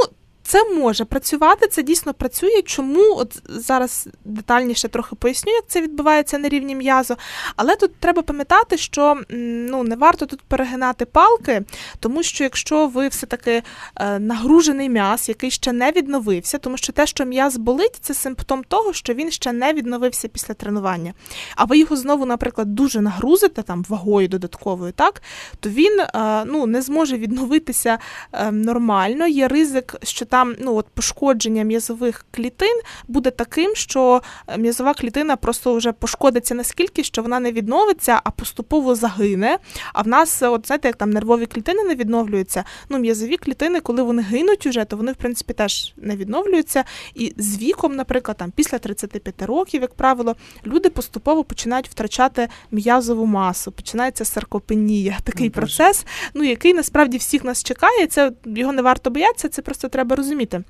це 0.50 0.64
може 0.64 1.04
працювати, 1.04 1.66
це 1.66 1.82
дійсно 1.82 2.14
працює. 2.14 2.62
Чому 2.62 3.16
от 3.16 3.42
зараз 3.48 4.08
детальніше 4.24 4.88
трохи 4.88 5.16
поясню, 5.16 5.52
як 5.52 5.64
це 5.66 5.80
відбувається 5.80 6.38
на 6.38 6.48
рівні 6.48 6.74
м'язу. 6.74 7.16
Але 7.56 7.76
тут 7.76 7.94
треба 7.96 8.22
пам'ятати, 8.22 8.76
що 8.76 9.20
ну 9.30 9.82
не 9.82 9.96
варто 9.96 10.26
тут 10.26 10.40
перегинати 10.40 11.04
палки, 11.04 11.62
тому 12.00 12.22
що 12.22 12.44
якщо 12.44 12.86
ви 12.86 13.08
все-таки 13.08 13.62
е, 13.96 14.18
нагружений 14.18 14.88
м'яз, 14.88 15.28
який 15.28 15.50
ще 15.50 15.72
не 15.72 15.90
відновився, 15.90 16.58
тому 16.58 16.76
що 16.76 16.92
те, 16.92 17.06
що 17.06 17.24
м'яз 17.24 17.56
болить, 17.56 17.98
це 18.00 18.14
симптом 18.14 18.64
того, 18.64 18.92
що 18.92 19.14
він 19.14 19.30
ще 19.30 19.52
не 19.52 19.72
відновився 19.72 20.28
після 20.28 20.54
тренування. 20.54 21.14
А 21.56 21.64
ви 21.64 21.78
його 21.78 21.96
знову, 21.96 22.26
наприклад, 22.26 22.74
дуже 22.74 23.00
нагрузите 23.00 23.62
там 23.62 23.84
вагою 23.88 24.28
додатковою, 24.28 24.92
так 24.92 25.22
то 25.60 25.68
він 25.68 26.00
е, 26.00 26.44
ну 26.46 26.66
не 26.66 26.82
зможе 26.82 27.16
відновитися 27.16 27.98
е, 28.32 28.50
нормально. 28.50 29.26
Є 29.26 29.48
ризик, 29.48 29.96
що 30.02 30.24
там 30.24 30.39
там 30.40 30.56
ну 30.58 30.76
от 30.76 30.86
пошкодження 30.88 31.62
м'язових 31.62 32.24
клітин 32.30 32.80
буде 33.08 33.30
таким, 33.30 33.74
що 33.74 34.22
е, 34.46 34.58
м'язова 34.58 34.94
клітина 34.94 35.36
просто 35.36 35.74
вже 35.74 35.92
пошкодиться 35.92 36.54
наскільки, 36.54 37.04
що 37.04 37.22
вона 37.22 37.40
не 37.40 37.52
відновиться, 37.52 38.20
а 38.24 38.30
поступово 38.30 38.94
загине. 38.94 39.58
А 39.92 40.02
в 40.02 40.08
нас, 40.08 40.42
от 40.42 40.66
знаєте, 40.66 40.88
як 40.88 40.96
там 40.96 41.10
нервові 41.10 41.46
клітини 41.46 41.84
не 41.84 41.94
відновлюються. 41.94 42.64
Ну, 42.88 42.98
м'язові 42.98 43.36
клітини, 43.36 43.80
коли 43.80 44.02
вони 44.02 44.22
гинуть 44.22 44.66
уже, 44.66 44.84
то 44.84 44.96
вони 44.96 45.12
в 45.12 45.16
принципі 45.16 45.52
теж 45.52 45.92
не 45.96 46.16
відновлюються. 46.16 46.84
І 47.14 47.34
з 47.36 47.58
віком, 47.58 47.96
наприклад, 47.96 48.36
там 48.36 48.52
після 48.56 48.78
35 48.78 49.42
років, 49.42 49.82
як 49.82 49.94
правило, 49.94 50.36
люди 50.66 50.90
поступово 50.90 51.44
починають 51.44 51.88
втрачати 51.88 52.48
м'язову 52.70 53.26
масу, 53.26 53.72
починається 53.72 54.24
саркопенія, 54.24 55.18
такий 55.24 55.46
ну, 55.46 55.52
процес, 55.52 56.06
ну 56.34 56.44
який 56.44 56.74
насправді 56.74 57.18
всіх 57.18 57.44
нас 57.44 57.64
чекає. 57.64 58.06
Це 58.06 58.32
його 58.44 58.72
не 58.72 58.82
варто 58.82 59.10
боятися, 59.10 59.48
це 59.48 59.62
просто 59.62 59.88
треба 59.88 60.16
розуміти 60.20 60.50
розуміти. 60.50 60.64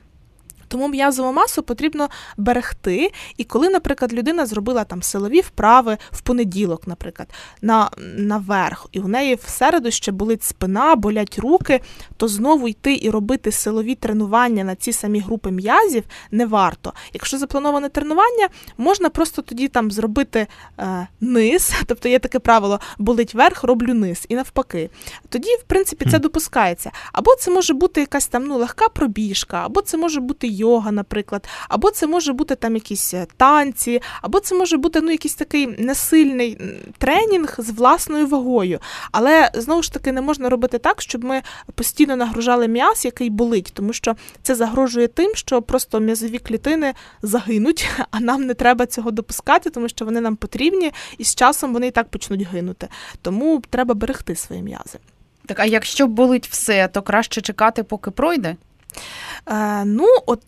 Тому 0.71 0.89
м'язову 0.89 1.33
масу 1.33 1.63
потрібно 1.63 2.09
берегти. 2.37 3.13
І 3.37 3.45
коли, 3.45 3.69
наприклад, 3.69 4.13
людина 4.13 4.47
зробила 4.47 4.85
там 4.85 5.03
силові 5.03 5.41
вправи 5.41 5.99
в 6.13 6.21
понеділок, 6.21 6.87
наприклад, 6.87 7.29
на, 7.63 7.91
наверх, 8.17 8.87
і 8.93 9.01
у 9.01 9.09
неї 9.09 9.35
в 9.35 9.49
середу 9.49 9.91
ще 9.91 10.13
болить 10.13 10.43
спина, 10.43 10.97
болять 10.97 11.39
руки, 11.39 11.81
то 12.17 12.29
знову 12.29 12.69
йти 12.69 12.99
і 13.03 13.11
робити 13.11 13.53
силові 13.53 13.95
тренування 13.95 14.65
на 14.65 14.75
ці 14.75 14.93
самі 14.93 15.21
групи 15.21 15.51
м'язів 15.51 16.05
не 16.31 16.47
варто. 16.47 16.93
Якщо 17.13 17.39
заплановане 17.39 17.89
тренування, 17.89 18.49
можна 18.79 19.09
просто 19.09 19.43
тоді 19.43 19.69
там 19.69 19.91
зробити 19.91 20.47
е, 20.79 21.07
низ, 21.21 21.73
тобто 21.87 22.09
є 22.09 22.19
таке 22.19 22.39
правило 22.39 22.81
болить 22.99 23.35
верх, 23.35 23.65
роблю 23.65 23.95
низ, 23.95 24.27
і 24.29 24.35
навпаки. 24.35 24.91
Тоді, 25.29 25.57
в 25.57 25.63
принципі, 25.63 26.11
це 26.11 26.19
допускається. 26.19 26.91
Або 27.13 27.35
це 27.35 27.51
може 27.51 27.75
бути 27.75 28.01
якась 28.01 28.27
там 28.27 28.47
ну, 28.47 28.59
легка 28.59 28.89
пробіжка, 28.89 29.65
або 29.65 29.83
це 29.83 29.97
може 29.97 30.21
бути 30.21 30.60
йога, 30.61 30.93
наприклад, 30.93 31.49
або 31.69 31.91
це 31.91 32.07
може 32.07 32.33
бути 32.33 32.55
там 32.55 32.75
якісь 32.75 33.15
е, 33.15 33.27
танці, 33.37 34.03
або 34.23 34.41
це 34.41 34.55
може 34.55 34.77
бути 34.77 35.01
ну, 35.01 35.11
якийсь 35.11 35.35
такий 35.35 35.67
несильний 35.67 36.59
тренінг 36.99 37.55
з 37.59 37.71
власною 37.71 38.27
вагою. 38.27 38.79
Але 39.13 39.51
знову 39.55 39.83
ж 39.83 39.93
таки 39.93 40.13
не 40.13 40.21
можна 40.21 40.49
робити 40.49 40.79
так, 40.79 41.03
щоб 41.03 41.25
ми 41.25 41.43
постійно 41.75 42.17
нагружали 42.17 42.69
м'яз, 42.69 43.05
який 43.05 43.31
болить, 43.31 43.71
тому 43.75 43.93
що 43.93 44.17
це 44.43 44.55
загрожує 44.55 45.09
тим, 45.09 45.35
що 45.35 45.63
просто 45.63 46.01
м'язові 46.01 46.39
клітини 46.39 46.95
загинуть, 47.23 47.89
а 48.11 48.21
нам 48.21 48.47
не 48.47 48.55
треба 48.55 48.87
цього 48.87 49.11
допускати, 49.11 49.71
тому 49.71 49.89
що 49.89 50.05
вони 50.05 50.21
нам 50.21 50.37
потрібні, 50.37 50.93
і 51.19 51.25
з 51.25 51.35
часом 51.35 51.73
вони 51.73 51.87
і 51.87 51.91
так 51.91 52.09
почнуть 52.09 52.43
гинути. 52.43 52.89
Тому 53.23 53.63
треба 53.71 53.95
берегти 53.95 54.37
свої 54.37 54.63
м'язи. 54.63 54.99
Так, 55.47 55.61
а 55.61 55.65
якщо 55.65 56.07
болить 56.07 56.49
все, 56.49 56.89
то 56.89 57.03
краще 57.03 57.41
чекати, 57.41 57.83
поки 57.83 58.11
пройде? 58.11 58.57
Е, 59.47 59.85
Ну, 59.85 60.07
от 60.27 60.43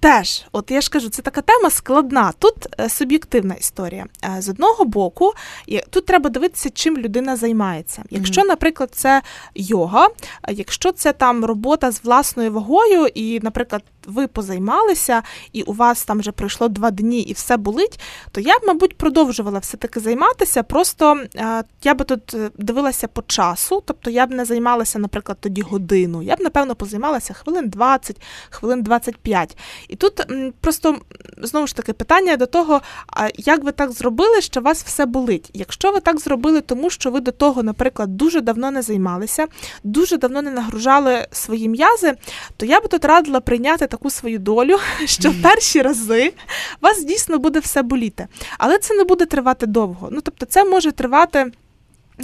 Теж, 0.00 0.46
от 0.52 0.70
я 0.70 0.80
ж 0.80 0.90
кажу, 0.90 1.08
це 1.08 1.22
така 1.22 1.40
тема 1.40 1.70
складна. 1.70 2.32
Тут 2.38 2.54
е, 2.80 2.88
суб'єктивна 2.88 3.54
історія. 3.54 4.06
Е, 4.24 4.42
з 4.42 4.48
одного 4.48 4.84
боку, 4.84 5.32
тут 5.90 6.06
треба 6.06 6.30
дивитися, 6.30 6.70
чим 6.70 6.96
людина 6.96 7.36
займається. 7.36 8.02
Якщо, 8.10 8.44
наприклад, 8.44 8.90
це 8.92 9.22
йога, 9.54 10.08
якщо 10.48 10.92
це 10.92 11.12
там 11.12 11.44
робота 11.44 11.90
з 11.90 12.04
власною 12.04 12.52
вагою, 12.52 13.06
і, 13.06 13.40
наприклад, 13.42 13.82
ви 14.10 14.26
позаймалися, 14.26 15.22
і 15.52 15.62
у 15.62 15.72
вас 15.72 16.04
там 16.04 16.18
вже 16.18 16.32
пройшло 16.32 16.68
два 16.68 16.90
дні 16.90 17.20
і 17.20 17.32
все 17.32 17.56
болить, 17.56 18.00
то 18.32 18.40
я 18.40 18.58
б, 18.58 18.62
мабуть, 18.66 18.96
продовжувала 18.96 19.58
все-таки 19.58 20.00
займатися. 20.00 20.62
Просто 20.62 21.24
е, 21.36 21.64
я 21.82 21.94
би 21.94 22.04
тут 22.04 22.36
дивилася 22.58 23.08
по 23.08 23.22
часу, 23.22 23.82
тобто 23.86 24.10
я 24.10 24.26
б 24.26 24.30
не 24.30 24.44
займалася, 24.44 24.98
наприклад, 24.98 25.38
тоді 25.40 25.62
годину. 25.62 26.22
Я 26.22 26.36
б, 26.36 26.40
напевно, 26.40 26.74
позаймалася 26.74 27.34
хвилин 27.34 27.68
20, 27.68 28.22
хвилин 28.50 28.82
25. 28.82 29.56
І 29.88 29.96
тут 29.96 30.26
просто 30.60 30.98
знову 31.42 31.66
ж 31.66 31.76
таки 31.76 31.92
питання 31.92 32.36
до 32.36 32.46
того, 32.46 32.80
як 33.36 33.64
ви 33.64 33.72
так 33.72 33.92
зробили, 33.92 34.40
що 34.40 34.60
вас 34.60 34.84
все 34.84 35.06
болить. 35.06 35.50
Якщо 35.54 35.92
ви 35.92 36.00
так 36.00 36.20
зробили, 36.20 36.60
тому 36.60 36.90
що 36.90 37.10
ви 37.10 37.20
до 37.20 37.32
того, 37.32 37.62
наприклад, 37.62 38.16
дуже 38.16 38.40
давно 38.40 38.70
не 38.70 38.82
займалися, 38.82 39.46
дуже 39.84 40.16
давно 40.16 40.42
не 40.42 40.50
нагружали 40.50 41.26
свої 41.32 41.68
м'язи, 41.68 42.14
то 42.56 42.66
я 42.66 42.80
би 42.80 42.88
тут 42.88 43.04
радила 43.04 43.40
прийняти 43.40 43.86
таку 43.86 43.99
свою 44.08 44.38
долю, 44.38 44.78
що 45.04 45.30
в 45.30 45.42
перші 45.42 45.82
рази 45.82 46.32
вас 46.80 47.04
дійсно 47.04 47.38
буде 47.38 47.58
все 47.58 47.82
боліти. 47.82 48.26
Але 48.58 48.78
це 48.78 48.94
не 48.94 49.04
буде 49.04 49.26
тривати 49.26 49.66
довго. 49.66 50.08
Ну 50.12 50.20
тобто, 50.20 50.46
це 50.46 50.64
може 50.64 50.92
тривати. 50.92 51.52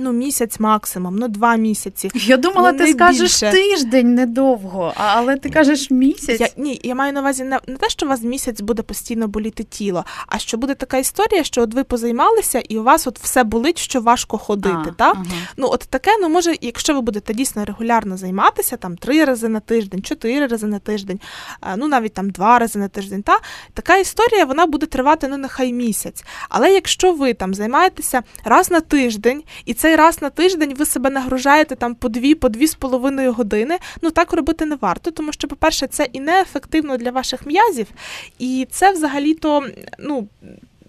Ну, 0.00 0.12
місяць 0.12 0.61
максимум, 0.61 1.17
ну 1.17 1.29
два 1.29 1.57
місяці. 1.57 2.11
Я 2.15 2.37
думала, 2.37 2.73
ну, 2.73 2.79
ти 2.79 2.93
скажеш 2.93 3.21
більше. 3.21 3.50
тиждень 3.50 4.15
недовго, 4.15 4.93
але 4.97 5.37
ти 5.37 5.50
кажеш 5.50 5.91
місяць. 5.91 6.41
Я, 6.41 6.49
Ні, 6.57 6.81
я 6.83 6.95
маю 6.95 7.12
на 7.12 7.21
увазі 7.21 7.45
не, 7.45 7.61
не 7.67 7.76
те, 7.76 7.88
що 7.88 8.07
у 8.07 8.09
вас 8.09 8.23
місяць 8.23 8.61
буде 8.61 8.83
постійно 8.83 9.29
боліти 9.29 9.62
тіло, 9.62 10.05
а 10.26 10.38
що 10.38 10.57
буде 10.57 10.75
така 10.75 10.99
історія, 10.99 11.45
що 11.45 11.62
от 11.62 11.75
ви 11.75 11.85
позаймалися, 11.85 12.62
і 12.69 12.79
у 12.79 12.83
вас 12.83 13.07
от 13.07 13.19
все 13.19 13.45
болить, 13.45 13.79
що 13.79 14.00
важко 14.00 14.38
ходити. 14.38 14.76
А, 14.88 14.91
та? 14.91 15.11
Ага. 15.11 15.25
Ну, 15.57 15.69
от 15.71 15.81
таке, 15.91 16.11
ну 16.21 16.29
може, 16.29 16.55
якщо 16.61 16.95
ви 16.95 17.00
будете 17.00 17.35
дійсно 17.35 17.65
регулярно 17.65 18.17
займатися, 18.17 18.76
там 18.76 18.97
три 18.97 19.25
рази 19.25 19.49
на 19.49 19.61
тиждень, 19.61 20.03
чотири 20.03 20.47
рази 20.47 20.67
на 20.67 20.79
тиждень, 20.79 21.21
ну 21.76 21.88
навіть 21.88 22.15
там 22.15 22.31
два 22.31 22.59
рази 22.59 22.79
на 22.79 22.88
тиждень, 22.88 23.23
та 23.23 23.38
така 23.75 23.97
історія 23.97 24.45
вона 24.45 24.67
буде 24.67 24.87
тривати 24.87 25.29
ну 25.29 25.37
нехай 25.37 25.73
місяць. 25.73 26.25
Але 26.49 26.73
якщо 26.73 27.12
ви 27.12 27.35
там 27.35 27.55
займаєтеся 27.55 28.23
раз 28.45 28.71
на 28.71 28.81
тиждень 28.81 29.43
і 29.65 29.75
це 29.75 29.86
цей 29.87 29.97
раз 29.97 30.23
на 30.23 30.31
тиждень 30.31 30.75
ви 30.75 30.85
себе 30.85 31.11
нагружаєте 31.11 31.76
там 31.76 31.95
по 31.95 32.09
дві, 32.09 32.35
по 32.35 32.49
дві 32.49 32.66
з 32.66 32.75
половиною 32.75 33.33
години. 33.33 33.78
Ну 34.02 34.11
так 34.11 34.33
робити 34.33 34.64
не 34.64 34.76
варто, 34.76 35.11
тому 35.11 35.33
що, 35.33 35.49
по-перше, 35.49 35.87
це 35.87 36.09
і 36.12 36.21
неефективно 36.21 36.97
для 36.97 37.11
ваших 37.11 37.47
м'язів, 37.47 37.87
і 38.38 38.66
це 38.71 38.93
взагалі-то, 38.93 39.66
ну 39.99 40.28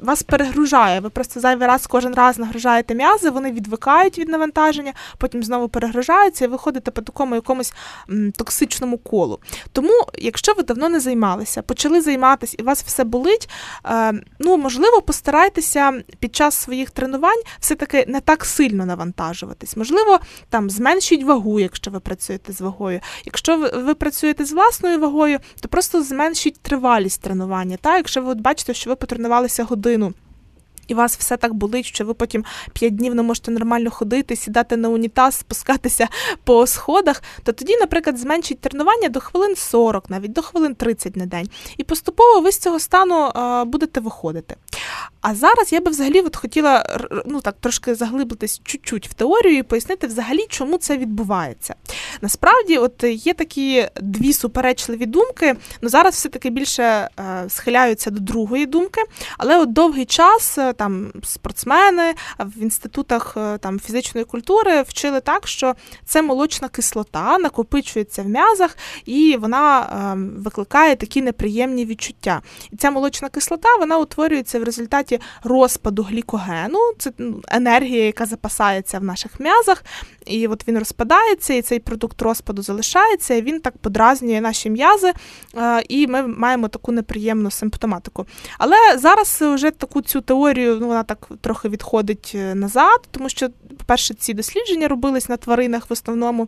вас 0.01 0.23
перегружає. 0.23 0.99
Ви 0.99 1.09
просто 1.09 1.39
зайвий 1.39 1.67
раз 1.67 1.87
кожен 1.87 2.13
раз 2.13 2.39
нагружаєте 2.39 2.95
м'язи, 2.95 3.29
вони 3.29 3.51
відвикають 3.51 4.19
від 4.19 4.29
навантаження, 4.29 4.93
потім 5.17 5.43
знову 5.43 5.69
перегружаються 5.69 6.45
і 6.45 6.47
виходите 6.47 6.91
по 6.91 7.01
такому 7.01 7.35
якомусь 7.35 7.73
м, 8.09 8.31
токсичному 8.31 8.97
колу. 8.97 9.39
Тому, 9.71 9.93
якщо 10.17 10.53
ви 10.53 10.63
давно 10.63 10.89
не 10.89 10.99
займалися, 10.99 11.61
почали 11.61 12.01
займатися 12.01 12.55
і 12.59 12.63
вас 12.63 12.83
все 12.83 13.03
болить, 13.03 13.49
е, 13.85 14.13
ну 14.39 14.57
можливо, 14.57 15.01
постарайтеся 15.01 16.03
під 16.19 16.35
час 16.35 16.55
своїх 16.55 16.89
тренувань 16.89 17.41
все-таки 17.59 18.05
не 18.07 18.21
так 18.21 18.45
сильно 18.45 18.85
навантажуватись. 18.85 19.77
Можливо, 19.77 20.19
там 20.49 20.69
зменшіть 20.69 21.23
вагу, 21.23 21.59
якщо 21.59 21.91
ви 21.91 21.99
працюєте 21.99 22.53
з 22.53 22.61
вагою. 22.61 22.99
Якщо 23.25 23.57
ви, 23.57 23.67
ви 23.69 23.95
працюєте 23.95 24.45
з 24.45 24.51
власною 24.51 24.99
вагою, 24.99 25.39
то 25.61 25.67
просто 25.67 26.03
зменшіть 26.03 26.61
тривалість 26.61 27.21
тренування. 27.21 27.77
Та? 27.81 27.97
Якщо 27.97 28.21
ви 28.21 28.35
бачите, 28.35 28.73
що 28.73 28.89
ви 28.89 28.95
потренувалися 28.95 29.63
годину 29.63 29.86
Валентину 29.87 30.13
і 30.87 30.93
вас 30.93 31.17
все 31.17 31.37
так 31.37 31.53
болить, 31.53 31.85
що 31.85 32.05
ви 32.05 32.13
потім 32.13 32.45
5 32.73 32.95
днів 32.95 33.15
не 33.15 33.23
можете 33.23 33.51
нормально 33.51 33.91
ходити, 33.91 34.35
сідати 34.35 34.77
на 34.77 34.89
унітаз, 34.89 35.35
спускатися 35.35 36.07
по 36.43 36.67
сходах, 36.67 37.23
то 37.43 37.51
тоді, 37.51 37.77
наприклад, 37.77 38.17
зменшіть 38.17 38.59
тренування 38.59 39.09
до 39.09 39.19
хвилин 39.19 39.55
40, 39.55 40.09
навіть 40.09 40.33
до 40.33 40.41
хвилин 40.41 40.75
30 40.75 41.15
на 41.15 41.25
день. 41.25 41.49
І 41.77 41.83
поступово 41.83 42.41
ви 42.41 42.51
з 42.51 42.57
цього 42.57 42.79
стану 42.79 43.31
будете 43.65 43.99
виходити. 43.99 44.55
А 45.21 45.35
зараз 45.35 45.73
я 45.73 45.81
би 45.81 45.91
взагалі 45.91 46.21
от 46.21 46.35
хотіла 46.35 46.99
ну 47.25 47.41
так 47.41 47.55
трошки 47.59 47.95
заглибитись 47.95 48.61
чуть-чуть 48.63 49.07
в 49.07 49.13
теорію 49.13 49.57
і 49.57 49.63
пояснити 49.63 50.07
взагалі, 50.07 50.45
чому 50.49 50.77
це 50.77 50.97
відбувається. 50.97 51.75
Насправді, 52.21 52.77
от 52.77 53.03
є 53.03 53.33
такі 53.33 53.87
дві 54.01 54.33
суперечливі 54.33 55.05
думки. 55.05 55.55
Ну 55.81 55.89
зараз 55.89 56.13
все-таки 56.13 56.49
більше 56.49 56.83
е, 56.83 57.09
схиляються 57.49 58.09
до 58.11 58.19
другої 58.19 58.65
думки, 58.65 59.01
але 59.37 59.59
от 59.59 59.73
довгий 59.73 60.05
час 60.05 60.57
е, 60.57 60.73
там 60.77 61.11
спортсмени 61.23 62.13
в 62.39 62.61
інститутах 62.61 63.33
е, 63.37 63.57
там 63.57 63.79
фізичної 63.79 64.25
культури 64.25 64.81
вчили 64.81 65.19
так, 65.19 65.47
що 65.47 65.75
це 66.05 66.21
молочна 66.21 66.69
кислота 66.69 67.37
накопичується 67.37 68.23
в 68.23 68.27
м'язах, 68.27 68.77
і 69.05 69.37
вона 69.41 69.87
викликає 70.37 70.95
такі 70.95 71.21
неприємні 71.21 71.85
відчуття. 71.85 72.41
І 72.71 72.75
ця 72.77 72.91
молочна 72.91 73.29
кислота 73.29 73.75
вона 73.79 73.97
утворюється 73.97 74.59
в 74.59 74.63
результаті 74.63 75.19
розпаду 75.43 76.03
глікогену, 76.03 76.79
це 76.97 77.11
ну, 77.17 77.41
енергія, 77.47 78.05
яка 78.05 78.25
запасається 78.25 78.99
в 78.99 79.03
наших 79.03 79.39
м'язах, 79.39 79.83
і 80.25 80.47
от 80.47 80.67
він 80.67 80.79
розпадається, 80.79 81.53
і 81.53 81.61
цей 81.61 81.79
продукт 81.79 82.21
розпаду 82.21 82.61
залишається, 82.61 83.33
і 83.33 83.41
він 83.41 83.59
так 83.59 83.77
подразнює 83.77 84.41
наші 84.41 84.69
м'язи, 84.69 85.13
і 85.89 86.07
ми 86.07 86.27
маємо 86.27 86.67
таку 86.67 86.91
неприємну 86.91 87.51
симптоматику. 87.51 88.25
Але 88.57 88.97
зараз 88.97 89.41
вже 89.41 89.71
таку 89.71 90.01
цю 90.01 90.21
теорію 90.21 90.66
ну, 90.75 90.87
вона 90.87 91.03
так 91.03 91.29
трохи 91.41 91.69
відходить 91.69 92.31
е, 92.35 92.55
назад, 92.55 93.07
тому 93.11 93.29
що, 93.29 93.49
по-перше, 93.77 94.13
ці 94.13 94.33
дослідження 94.33 94.87
робились 94.87 95.29
на 95.29 95.37
тваринах 95.37 95.89
в 95.89 95.93
основному. 95.93 96.47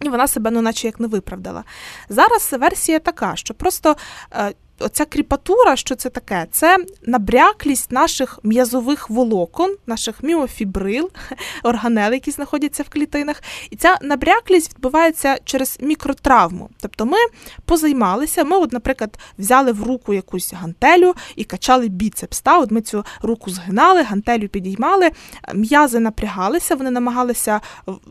І 0.00 0.08
вона 0.08 0.28
себе, 0.28 0.50
ну, 0.50 0.62
наче 0.62 0.86
як 0.86 1.00
не 1.00 1.06
виправдала. 1.06 1.64
Зараз 2.08 2.56
версія 2.60 2.98
така, 2.98 3.36
що 3.36 3.54
просто 3.54 3.96
е, 4.32 4.52
оця 4.78 5.04
кріпатура, 5.04 5.76
що 5.76 5.94
це 5.94 6.10
таке? 6.10 6.46
Це 6.50 6.76
набряклість 7.06 7.92
наших 7.92 8.38
м'язових 8.42 9.10
волокон, 9.10 9.76
наших 9.86 10.22
міофібрил, 10.22 11.10
органел, 11.62 12.12
які 12.12 12.30
знаходяться 12.30 12.82
в 12.82 12.88
клітинах. 12.88 13.42
І 13.70 13.76
ця 13.76 13.98
набряклість 14.02 14.74
відбувається 14.74 15.38
через 15.44 15.78
мікротравму. 15.80 16.70
Тобто 16.80 17.06
ми 17.06 17.18
позаймалися, 17.64 18.44
ми, 18.44 18.56
от, 18.56 18.72
наприклад, 18.72 19.18
взяли 19.38 19.72
в 19.72 19.82
руку 19.82 20.14
якусь 20.14 20.52
гантелю 20.52 21.14
і 21.36 21.44
качали 21.44 21.88
біцепс. 21.88 22.40
Та? 22.40 22.58
От 22.58 22.70
Ми 22.70 22.80
цю 22.80 23.04
руку 23.22 23.50
згинали, 23.50 24.02
гантелю 24.02 24.48
підіймали, 24.48 25.10
м'язи 25.54 26.00
напрягалися, 26.00 26.74
вони 26.74 26.90
намагалися 26.90 27.60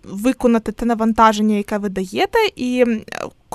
виконати 0.03 0.71
те 0.71 0.85
навантаження, 0.85 1.55
яке 1.55 1.77
ви 1.77 1.89
даєте, 1.89 2.39
і 2.55 2.85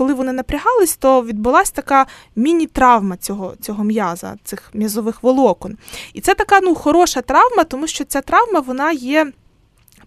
коли 0.03 0.15
вони 0.15 0.33
напрягались, 0.33 0.97
то 0.97 1.23
відбулася 1.23 1.73
така 1.75 2.07
міні-травма 2.37 3.17
цього 3.17 3.55
цього 3.61 3.85
м'яза, 3.85 4.37
цих 4.45 4.71
м'язових 4.75 5.23
волокон. 5.23 5.77
І 6.13 6.21
це 6.21 6.35
така 6.35 6.61
ну, 6.61 6.75
хороша 6.75 7.21
травма, 7.21 7.65
тому 7.65 7.87
що 7.87 8.05
ця 8.05 8.21
травма 8.21 8.61
вона 8.61 8.93
є 8.93 9.33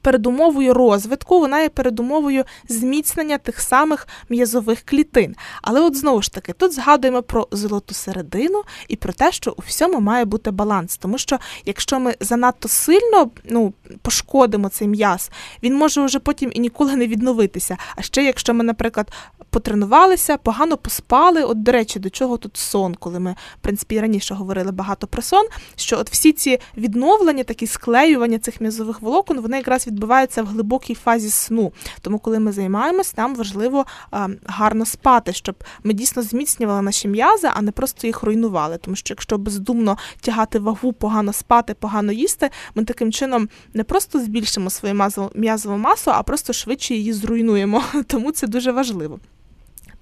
передумовою 0.05 0.73
розвитку, 0.73 1.39
вона 1.39 1.61
є 1.61 1.69
передумовою 1.69 2.43
зміцнення 2.69 3.37
тих 3.37 3.61
самих 3.61 4.07
м'язових 4.29 4.81
клітин. 4.81 5.35
Але 5.61 5.81
от 5.81 5.97
знову 5.97 6.21
ж 6.21 6.33
таки, 6.33 6.53
тут 6.53 6.73
згадуємо 6.73 7.23
про 7.23 7.47
золоту 7.51 7.93
середину 7.93 8.63
і 8.87 8.95
про 8.95 9.13
те, 9.13 9.31
що 9.31 9.55
у 9.57 9.61
всьому 9.61 9.99
має 9.99 10.25
бути 10.25 10.51
баланс. 10.51 10.97
Тому 10.97 11.17
що 11.17 11.39
якщо 11.65 11.99
ми 11.99 12.15
занадто 12.19 12.67
сильно 12.67 13.29
ну, 13.43 13.73
пошкодимо 14.01 14.69
цей 14.69 14.87
м'яз, 14.87 15.31
він 15.63 15.75
може 15.75 16.01
вже 16.01 16.19
потім 16.19 16.51
і 16.53 16.59
ніколи 16.59 16.95
не 16.95 17.07
відновитися. 17.07 17.77
А 17.95 18.01
ще 18.01 18.23
якщо 18.23 18.53
ми, 18.53 18.63
наприклад, 18.63 19.11
потренувалися, 19.55 20.37
погано 20.37 20.77
поспали. 20.77 21.43
От, 21.43 21.63
до 21.63 21.71
речі, 21.71 21.99
до 21.99 22.09
чого 22.09 22.37
тут 22.37 22.57
сон, 22.57 22.95
коли 22.95 23.19
ми, 23.19 23.31
в 23.31 23.61
принципі, 23.61 23.99
раніше 23.99 24.33
говорили 24.33 24.71
багато 24.71 25.07
про 25.07 25.21
сон, 25.21 25.45
що 25.75 25.99
от 25.99 26.11
всі 26.11 26.31
ці 26.31 26.59
відновлення, 26.77 27.43
такі 27.43 27.67
склеювання 27.67 28.39
цих 28.39 28.61
м'язових 28.61 29.01
волокон, 29.01 29.39
вони 29.39 29.57
якраз 29.57 29.87
відбуваються 29.95 30.43
в 30.43 30.45
глибокій 30.45 30.95
фазі 30.95 31.29
сну. 31.29 31.73
Тому, 32.01 32.19
коли 32.19 32.39
ми 32.39 32.51
займаємось, 32.51 33.17
нам 33.17 33.35
важливо 33.35 33.85
а, 34.11 34.27
гарно 34.45 34.85
спати, 34.85 35.33
щоб 35.33 35.55
ми 35.83 35.93
дійсно 35.93 36.21
зміцнювали 36.21 36.81
наші 36.81 37.07
м'язи, 37.07 37.49
а 37.53 37.61
не 37.61 37.71
просто 37.71 38.07
їх 38.07 38.23
руйнували. 38.23 38.77
Тому 38.77 38.95
що 38.95 39.13
якщо 39.13 39.37
бездумно 39.37 39.97
тягати 40.21 40.59
вагу, 40.59 40.93
погано 40.93 41.33
спати, 41.33 41.75
погано 41.79 42.11
їсти, 42.11 42.49
ми 42.75 42.83
таким 42.83 43.11
чином 43.11 43.49
не 43.73 43.83
просто 43.83 44.19
збільшимо 44.19 44.69
свою 44.69 44.95
м'язову 45.35 45.77
масу, 45.77 46.11
а 46.11 46.23
просто 46.23 46.53
швидше 46.53 46.93
її 46.93 47.13
зруйнуємо. 47.13 47.83
Тому 48.07 48.31
це 48.31 48.47
дуже 48.47 48.71
важливо. 48.71 49.19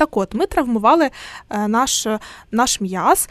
Так 0.04 0.18
от, 0.18 0.34
ми 0.34 0.46
травмували 0.46 1.10
е, 1.50 1.68
наш 1.68 2.08
наш 2.52 2.82
м'яз, 2.82 3.30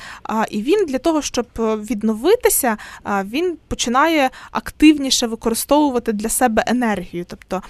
і 0.50 0.62
він 0.62 0.86
для 0.86 0.98
того, 0.98 1.22
щоб 1.22 1.46
відновитися, 1.58 2.76
він 3.24 3.58
починає 3.68 4.30
активніше 4.50 5.26
використовувати 5.26 6.12
для 6.12 6.28
себе 6.28 6.64
енергію. 6.66 7.24
Тобто 7.28 7.62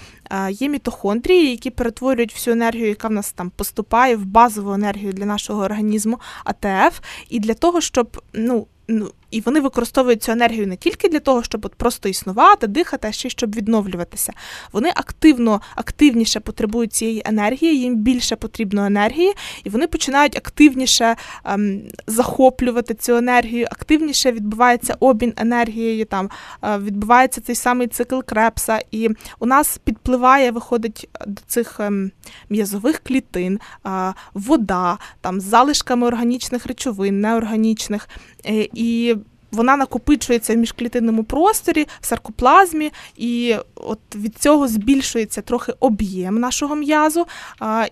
є 0.49 0.69
мітохондрії, 0.69 1.51
які 1.51 1.69
перетворюють 1.69 2.33
всю 2.33 2.53
енергію, 2.53 2.87
яка 2.87 3.07
в 3.07 3.11
нас 3.11 3.31
там 3.31 3.49
поступає 3.49 4.15
в 4.15 4.25
базову 4.25 4.73
енергію 4.73 5.13
для 5.13 5.25
нашого 5.25 5.63
організму, 5.63 6.19
АТФ. 6.43 6.99
І 7.29 7.39
для 7.39 7.53
того, 7.53 7.81
щоб 7.81 8.21
ну, 8.33 8.67
ну 8.87 9.11
і 9.33 9.41
вони 9.41 9.59
використовують 9.59 10.23
цю 10.23 10.31
енергію 10.31 10.67
не 10.67 10.75
тільки 10.75 11.09
для 11.09 11.19
того, 11.19 11.43
щоб 11.43 11.65
от 11.65 11.75
просто 11.75 12.09
існувати, 12.09 12.67
дихати, 12.67 13.07
а 13.07 13.11
ще 13.11 13.27
й 13.27 13.31
щоб 13.31 13.55
відновлюватися. 13.55 14.33
Вони 14.71 14.89
активно, 14.95 15.61
активніше 15.75 16.39
потребують 16.39 16.93
цієї 16.93 17.21
енергії, 17.25 17.79
їм 17.79 17.95
більше 17.95 18.35
потрібно 18.35 18.85
енергії, 18.85 19.33
і 19.63 19.69
вони 19.69 19.87
починають 19.87 20.37
активніше 20.37 21.15
ем, 21.45 21.81
захоплювати 22.07 22.93
цю 22.93 23.15
енергію, 23.15 23.67
активніше 23.71 24.31
відбувається 24.31 24.95
обмін 24.99 25.33
енергією, 25.37 26.05
там 26.05 26.29
е, 26.63 26.77
відбувається 26.77 27.41
цей 27.41 27.55
самий 27.55 27.87
цикл 27.87 28.19
крепса, 28.19 28.79
і 28.91 29.09
у 29.39 29.45
нас 29.45 29.77
підпливає, 29.77 30.51
виходить 30.51 31.09
до 31.27 31.41
цих 31.47 31.79
ем, 31.79 32.11
м'язових 32.49 32.99
клітин, 32.99 33.59
е, 33.85 34.13
вода, 34.33 34.97
там 35.21 35.41
з 35.41 35.43
залишками 35.43 36.07
органічних 36.07 36.65
речовин, 36.65 37.21
неорганічних. 37.21 38.09
Е, 38.45 38.69
і 38.73 39.15
вона 39.53 39.77
накопичується 39.77 40.53
в 40.53 40.57
міжклітинному 40.57 41.23
просторі, 41.23 41.87
в 42.01 42.05
саркоплазмі, 42.05 42.91
і 43.17 43.55
от 43.75 43.99
від 44.15 44.37
цього 44.37 44.67
збільшується 44.67 45.41
трохи 45.41 45.73
об'єм 45.79 46.39
нашого 46.39 46.75
м'язу. 46.75 47.25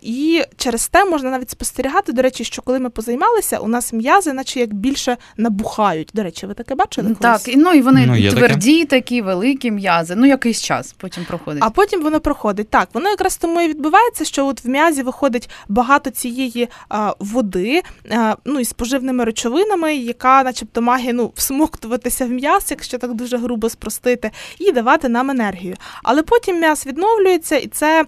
І 0.01 0.43
через 0.57 0.87
те 0.87 1.05
можна 1.05 1.29
навіть 1.29 1.49
спостерігати, 1.49 2.11
до 2.13 2.21
речі, 2.21 2.43
що 2.43 2.61
коли 2.61 2.79
ми 2.79 2.89
позаймалися, 2.89 3.57
у 3.57 3.67
нас 3.67 3.93
м'язи, 3.93 4.33
наче 4.33 4.59
як 4.59 4.73
більше 4.73 5.17
набухають. 5.37 6.09
До 6.13 6.23
речі, 6.23 6.45
ви 6.45 6.53
таке 6.53 6.75
бачили? 6.75 7.15
Так, 7.19 7.47
і 7.47 7.57
ну 7.57 7.71
і 7.73 7.81
вони 7.81 8.05
ну, 8.07 8.31
тверді, 8.31 8.85
таке. 8.85 9.01
такі 9.01 9.21
великі 9.21 9.71
м'язи. 9.71 10.15
Ну, 10.15 10.25
якийсь 10.25 10.61
час 10.61 10.95
потім 10.97 11.25
проходить. 11.25 11.63
А 11.65 11.69
потім 11.69 12.01
воно 12.01 12.19
проходить. 12.19 12.69
Так, 12.69 12.89
воно 12.93 13.09
якраз 13.09 13.37
тому 13.37 13.61
і 13.61 13.67
відбувається, 13.67 14.25
що 14.25 14.47
от 14.47 14.65
в 14.65 14.69
м'язі 14.69 15.03
виходить 15.03 15.49
багато 15.69 16.09
цієї 16.09 16.69
а, 16.89 17.13
води, 17.19 17.81
а, 18.11 18.35
ну 18.45 18.59
і 18.59 18.65
з 18.65 18.73
поживними 18.73 19.23
речовинами, 19.23 19.95
яка, 19.95 20.43
начебто, 20.43 20.81
має 20.81 21.13
ну, 21.13 21.31
всмоктуватися 21.51 22.25
в 22.25 22.29
м'яс, 22.29 22.71
якщо 22.71 22.97
так 22.97 23.13
дуже 23.13 23.37
грубо 23.37 23.69
спростити, 23.69 24.31
і 24.59 24.71
давати 24.71 25.09
нам 25.09 25.29
енергію. 25.29 25.75
Але 26.03 26.23
потім 26.23 26.59
м'яс 26.59 26.87
відновлюється, 26.87 27.55
і 27.55 27.67
це 27.67 28.05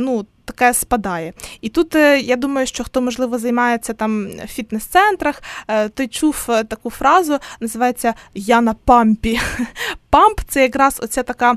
ну. 0.00 0.26
Таке 0.44 0.74
спадає. 0.74 1.32
І 1.60 1.68
тут 1.68 1.94
е, 1.94 2.20
я 2.20 2.36
думаю, 2.36 2.66
що 2.66 2.84
хто, 2.84 3.00
можливо, 3.00 3.38
займається 3.38 3.92
там 3.92 4.26
в 4.26 4.46
фітнес-центрах, 4.46 5.42
е, 5.68 5.88
той 5.88 6.08
чув 6.08 6.46
е, 6.48 6.64
таку 6.64 6.90
фразу, 6.90 7.38
називається 7.60 8.14
Я 8.34 8.60
на 8.60 8.74
пампі. 8.74 9.40
Памп 10.10 10.40
це 10.48 10.62
якраз 10.62 11.00
оця 11.02 11.22
така 11.22 11.54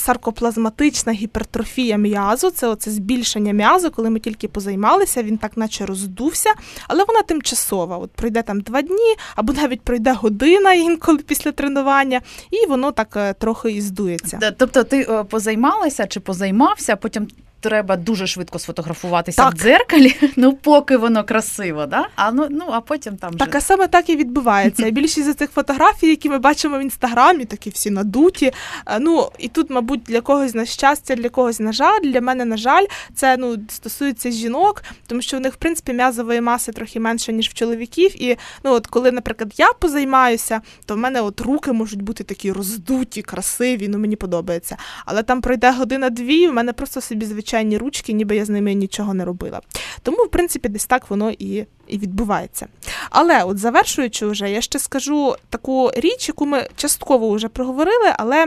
саркоплазматична 0.00 1.12
гіпертрофія 1.12 1.96
м'язу. 1.96 2.50
Це 2.50 2.68
оце 2.68 2.90
збільшення 2.90 3.52
м'язу, 3.52 3.90
коли 3.90 4.10
ми 4.10 4.18
тільки 4.18 4.48
позаймалися, 4.48 5.22
він 5.22 5.38
так 5.38 5.56
наче 5.56 5.86
роздувся, 5.86 6.50
але 6.88 7.04
вона 7.04 7.22
тимчасова. 7.22 7.96
От 7.96 8.10
пройде 8.10 8.42
там 8.42 8.60
два 8.60 8.82
дні, 8.82 9.16
або 9.36 9.52
навіть 9.52 9.80
пройде 9.80 10.12
година 10.12 10.72
інколи 10.72 11.18
після 11.18 11.52
тренування, 11.52 12.20
і 12.50 12.66
воно 12.66 12.92
так 12.92 13.16
е, 13.16 13.34
трохи 13.34 13.72
і 13.72 13.80
здується. 13.80 14.52
Тобто 14.56 14.84
ти 14.84 15.06
е, 15.10 15.24
позаймалася 15.24 16.06
чи 16.06 16.20
позаймався, 16.20 16.96
потім 16.96 17.28
треба 17.60 17.96
дуже 17.96 18.26
швидко 18.26 18.58
сфотографуватися 18.58 19.42
так. 19.42 19.54
в 19.54 19.56
дзеркалі, 19.56 20.16
ну 20.36 20.52
поки 20.52 20.96
воно 20.96 21.24
красиво, 21.24 21.86
да? 21.86 22.08
а 22.16 22.32
ну, 22.32 22.46
ну 22.50 22.64
а 22.70 22.80
потім 22.80 23.16
там. 23.16 23.34
Так, 23.34 23.48
вже... 23.48 23.58
а 23.58 23.60
саме 23.60 23.86
так 23.86 24.10
і 24.10 24.16
відбувається. 24.16 24.86
І 24.90 24.90
Більшість 24.90 25.32
з 25.32 25.34
цих 25.34 25.50
фотографій, 25.50 26.08
які 26.08 26.28
ми 26.28 26.38
бачимо 26.38 26.78
в 26.78 26.82
інстаграмі, 26.82 27.44
такі 27.44 27.70
всі 27.70 27.90
надуті. 27.90 28.52
Ну 29.00 29.30
і 29.38 29.48
тут, 29.48 29.70
мабуть, 29.70 30.02
для 30.02 30.20
когось 30.20 30.54
на 30.54 30.66
щастя, 30.66 31.14
для 31.14 31.28
когось 31.28 31.60
на 31.60 31.72
жаль, 31.72 32.00
для 32.02 32.20
мене, 32.20 32.44
на 32.44 32.56
жаль, 32.56 32.84
це 33.14 33.36
ну 33.36 33.56
стосується 33.68 34.30
жінок, 34.30 34.82
тому 35.06 35.22
що 35.22 35.36
в 35.36 35.40
них, 35.40 35.54
в 35.54 35.56
принципі, 35.56 35.92
м'язової 35.92 36.40
маси 36.40 36.72
трохи 36.72 37.00
менше, 37.00 37.32
ніж 37.32 37.48
в 37.48 37.54
чоловіків. 37.54 38.22
І 38.22 38.36
ну, 38.64 38.72
от 38.72 38.86
коли, 38.86 39.12
наприклад, 39.12 39.52
я 39.56 39.72
позаймаюся, 39.72 40.60
то 40.86 40.94
в 40.94 40.98
мене 40.98 41.20
от 41.20 41.40
руки 41.40 41.72
можуть 41.72 42.02
бути 42.02 42.24
такі 42.24 42.52
роздуті, 42.52 43.22
красиві, 43.22 43.88
ну 43.88 43.98
мені 43.98 44.16
подобається. 44.16 44.76
Але 45.06 45.22
там 45.22 45.40
пройде 45.40 45.70
година-дві, 45.70 46.48
в 46.48 46.52
мене 46.52 46.72
просто 46.72 47.00
собі 47.00 47.26
звичайно 47.26 47.49
звичайні 47.50 47.78
ручки, 47.78 48.12
ніби 48.12 48.36
я 48.36 48.44
з 48.44 48.48
ними 48.48 48.74
нічого 48.74 49.14
не 49.14 49.24
робила. 49.24 49.60
Тому, 50.02 50.24
в 50.24 50.28
принципі, 50.28 50.68
десь 50.68 50.86
так 50.86 51.10
воно 51.10 51.30
і 51.30 51.66
і 51.88 51.98
відбувається. 51.98 52.66
Але, 53.10 53.44
от 53.44 53.58
завершуючи, 53.58 54.26
вже, 54.26 54.50
я 54.50 54.60
ще 54.60 54.78
скажу 54.78 55.34
таку 55.48 55.90
річ, 55.96 56.28
яку 56.28 56.46
ми 56.46 56.68
частково 56.76 57.30
вже 57.30 57.48
проговорили, 57.48 58.14
але. 58.18 58.46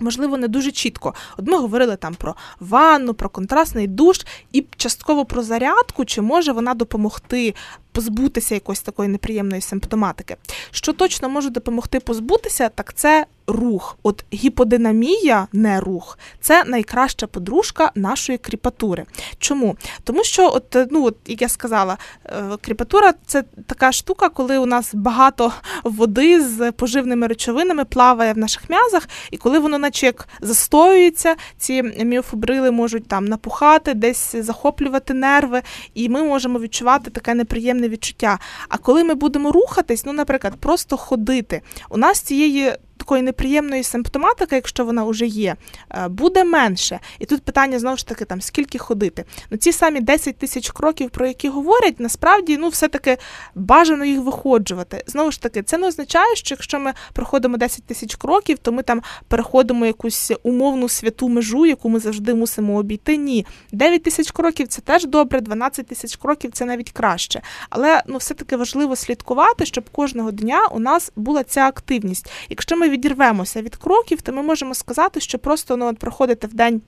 Можливо, 0.00 0.36
не 0.36 0.48
дуже 0.48 0.70
чітко. 0.70 1.14
От 1.38 1.46
ми 1.46 1.58
говорили 1.58 1.96
там 1.96 2.14
про 2.14 2.34
ванну, 2.60 3.14
про 3.14 3.28
контрастний 3.28 3.86
душ 3.86 4.26
і 4.52 4.64
частково 4.76 5.24
про 5.24 5.42
зарядку, 5.42 6.04
чи 6.04 6.20
може 6.20 6.52
вона 6.52 6.74
допомогти 6.74 7.54
позбутися 7.92 8.54
якоїсь 8.54 8.82
такої 8.82 9.08
неприємної 9.08 9.62
симптоматики. 9.62 10.36
Що 10.70 10.92
точно 10.92 11.28
може 11.28 11.50
допомогти 11.50 12.00
позбутися, 12.00 12.68
так 12.68 12.94
це 12.94 13.26
рух. 13.46 13.98
От 14.02 14.24
гіподинамія, 14.34 15.48
не 15.52 15.80
рух, 15.80 16.18
це 16.40 16.64
найкраща 16.64 17.26
подружка 17.26 17.92
нашої 17.94 18.38
кріпатури. 18.38 19.04
Чому? 19.38 19.76
Тому 20.04 20.24
що, 20.24 20.52
от, 20.54 20.76
ну, 20.90 21.04
от, 21.04 21.16
як 21.26 21.42
я 21.42 21.48
сказала, 21.48 21.98
е, 22.26 22.42
кріпатура 22.60 23.14
це 23.26 23.44
така 23.66 23.92
штука, 23.92 24.28
коли 24.28 24.58
у 24.58 24.66
нас 24.66 24.90
багато 24.94 25.52
води 25.84 26.40
з 26.40 26.72
поживними 26.72 27.26
речовинами 27.26 27.84
плаває 27.84 28.32
в 28.32 28.38
наших 28.38 28.70
м'язах, 28.70 29.08
і 29.30 29.36
коли 29.36 29.58
воно, 29.58 29.78
наче 29.78 30.06
як 30.06 30.28
застоюється, 30.40 31.36
ці 31.58 31.82
міофібрили 31.82 32.70
можуть 32.70 33.08
там 33.08 33.24
напухати, 33.24 33.94
десь 33.94 34.36
захоплювати 34.36 35.14
нерви, 35.14 35.62
і 35.94 36.08
ми 36.08 36.22
можемо 36.22 36.58
відчувати 36.58 37.10
таке 37.10 37.34
неприємне 37.34 37.88
відчуття. 37.88 38.38
А 38.68 38.78
коли 38.78 39.04
ми 39.04 39.14
будемо 39.14 39.52
рухатись, 39.52 40.04
ну, 40.04 40.12
наприклад, 40.12 40.54
просто 40.60 40.96
ходити, 40.96 41.60
у 41.90 41.96
нас 41.96 42.20
цієї 42.20 42.72
такої 42.96 43.22
неприємної 43.22 43.82
симптоматики, 43.82 44.54
якщо 44.54 44.84
вона 44.84 45.04
вже 45.04 45.26
є, 45.26 45.56
е, 45.90 46.08
буде 46.08 46.44
менше. 46.44 47.00
І 47.18 47.26
тут 47.26 47.42
питання 47.42 47.78
знову 47.78 47.96
ж 47.96 48.06
таки, 48.06 48.24
там 48.24 48.40
скільки 48.40 48.78
ходити. 48.78 49.24
Ну 49.50 49.56
ці 49.56 49.72
самі 49.72 50.00
10 50.00 50.38
тисяч 50.38 50.70
кроків, 50.70 51.10
про 51.10 51.26
які 51.26 51.48
говорять, 51.48 52.00
насправді 52.00 52.56
ну 52.56 52.68
все-таки 52.68 53.18
бажано 53.54 54.04
їх 54.04 54.20
виходжувати. 54.20 55.04
Знову 55.06 55.30
ж 55.30 55.42
таки, 55.42 55.62
це 55.62 55.78
не 55.78 55.86
означає, 55.86 56.36
що 56.36 56.54
якщо 56.54 56.80
ми 56.80 56.92
проходимо 57.12 57.56
10 57.56 57.84
тисяч 57.84 58.14
кроків, 58.14 58.58
то 58.58 58.72
ми 58.72 58.82
там 58.82 59.02
переходимо 59.28 59.86
якусь 59.86 60.32
умовну 60.42 60.88
святу 60.88 61.28
межу, 61.28 61.66
яку 61.66 61.88
ми 61.88 62.00
завжди 62.00 62.34
мусимо 62.34 62.76
обійти. 62.76 63.16
Ні, 63.16 63.46
9 63.72 64.02
тисяч 64.02 64.30
кроків 64.30 64.68
це 64.68 64.80
теж 64.82 65.06
добре, 65.06 65.40
12 65.40 65.86
тисяч 65.86 66.16
кроків 66.16 66.50
це 66.52 66.64
навіть 66.64 66.90
краще. 66.90 67.42
Але 67.70 68.02
ну 68.06 68.18
все-таки 68.18 68.56
важливо 68.56 68.96
слідкувати, 68.96 69.66
щоб 69.66 69.90
кожного 69.90 70.30
дня 70.30 70.66
у 70.70 70.78
нас 70.78 71.12
була 71.16 71.44
ця 71.44 71.66
активність. 71.66 72.30
Якщо 72.48 72.76
ми 72.76 72.83
відірвемося 72.88 73.62
від 73.62 73.76
кроків, 73.76 74.22
то 74.22 74.32
ми 74.32 74.42
можемо 74.42 74.74
сказати, 74.74 75.20
що 75.20 75.38
просто 75.38 75.76
ну, 75.76 75.86
от 75.86 75.98
проходити 75.98 76.46
в 76.46 76.54
день. 76.54 76.82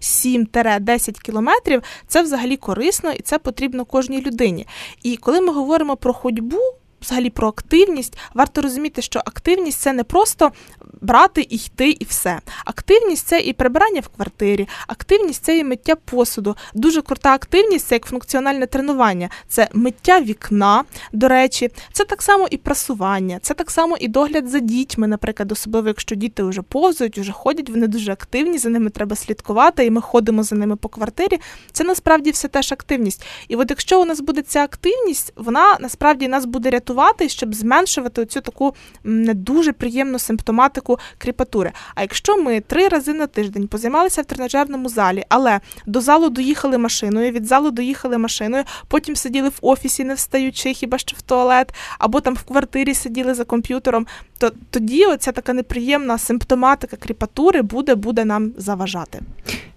7-10 0.00 1.22
кілометрів 1.22 1.82
це 2.06 2.22
взагалі 2.22 2.56
корисно 2.56 3.12
і 3.12 3.22
це 3.22 3.38
потрібно 3.38 3.84
кожній 3.84 4.20
людині. 4.20 4.66
І 5.02 5.16
коли 5.16 5.40
ми 5.40 5.52
говоримо 5.52 5.96
про 5.96 6.12
ходьбу, 6.12 6.60
взагалі 7.02 7.30
про 7.30 7.48
активність, 7.48 8.18
варто 8.34 8.62
розуміти, 8.62 9.02
що 9.02 9.18
активність 9.18 9.80
це 9.80 9.92
не 9.92 10.04
просто 10.04 10.52
брати 11.00 11.46
і 11.50 11.56
йти, 11.56 11.90
і 11.90 12.04
все. 12.04 12.40
Активність 12.64 13.26
це 13.26 13.40
і 13.40 13.52
прибирання 13.52 14.00
в 14.00 14.08
квартирі, 14.08 14.68
активність 14.86 15.44
це 15.44 15.58
і 15.58 15.64
миття 15.64 15.96
посуду. 15.96 16.56
Дуже 16.74 17.02
крута 17.02 17.34
активність 17.34 17.86
це 17.86 17.94
як 17.94 18.06
функціональне 18.06 18.66
тренування, 18.66 19.28
це 19.48 19.68
миття 19.72 20.20
вікна, 20.20 20.84
до 21.12 21.28
речі, 21.28 21.70
це 21.92 22.04
так 22.04 22.22
само 22.22 22.48
і 22.50 22.56
прасування, 22.56 23.38
це 23.42 23.54
так 23.54 23.70
само 23.70 23.96
і 24.00 24.08
догляд 24.08 24.48
за 24.48 24.58
дітьми, 24.58 25.06
наприклад, 25.06 25.52
особливо 25.52 25.88
якщо 25.88 26.14
діти 26.14 26.42
вже 26.42 26.62
повзують, 26.62 27.18
вже 27.18 27.32
ходять, 27.32 27.70
вони 27.70 27.86
дуже 27.86 28.12
активні, 28.12 28.58
за 28.58 28.68
ними 28.68 28.90
треба 28.90 29.16
слідкувати, 29.16 29.86
і 29.86 29.90
ми 29.90 30.00
ходимо 30.00 30.42
за 30.42 30.56
ними 30.56 30.76
по 30.76 30.88
квартирі. 30.88 31.40
Це 31.72 31.84
насправді 31.84 32.30
все 32.30 32.48
теж 32.48 32.72
активність. 32.72 33.24
І 33.48 33.56
от 33.56 33.70
якщо 33.70 34.02
у 34.02 34.04
нас 34.04 34.20
буде 34.20 34.42
ця 34.42 34.64
активність, 34.64 35.32
вона 35.36 35.76
насправді 35.80 36.28
нас 36.28 36.44
буде 36.44 36.70
рятувати, 36.70 36.91
щоб 37.28 37.54
зменшувати 37.54 38.26
цю 38.26 38.40
таку 38.40 38.74
не 39.04 39.34
дуже 39.34 39.72
приємну 39.72 40.18
симптоматику 40.18 40.98
кріпатури. 41.18 41.72
А 41.94 42.02
якщо 42.02 42.42
ми 42.42 42.60
три 42.60 42.88
рази 42.88 43.12
на 43.12 43.26
тиждень 43.26 43.68
позаймалися 43.68 44.22
в 44.22 44.24
тренажерному 44.24 44.88
залі, 44.88 45.24
але 45.28 45.60
до 45.86 46.00
залу 46.00 46.30
доїхали 46.30 46.78
машиною, 46.78 47.32
від 47.32 47.46
залу 47.46 47.70
доїхали 47.70 48.18
машиною, 48.18 48.64
потім 48.88 49.16
сиділи 49.16 49.48
в 49.48 49.58
офісі, 49.62 50.04
не 50.04 50.14
встаючи, 50.14 50.74
хіба 50.74 50.98
що 50.98 51.16
в 51.16 51.22
туалет, 51.22 51.74
або 51.98 52.20
там 52.20 52.34
в 52.34 52.42
квартирі 52.42 52.94
сиділи 52.94 53.34
за 53.34 53.44
комп'ютером, 53.44 54.06
то 54.38 54.50
тоді 54.70 55.04
оця 55.04 55.32
така 55.32 55.52
неприємна 55.52 56.18
симптоматика 56.18 56.96
кріпатури 56.96 57.62
буде, 57.62 57.94
буде 57.94 58.24
нам 58.24 58.52
заважати. 58.56 59.20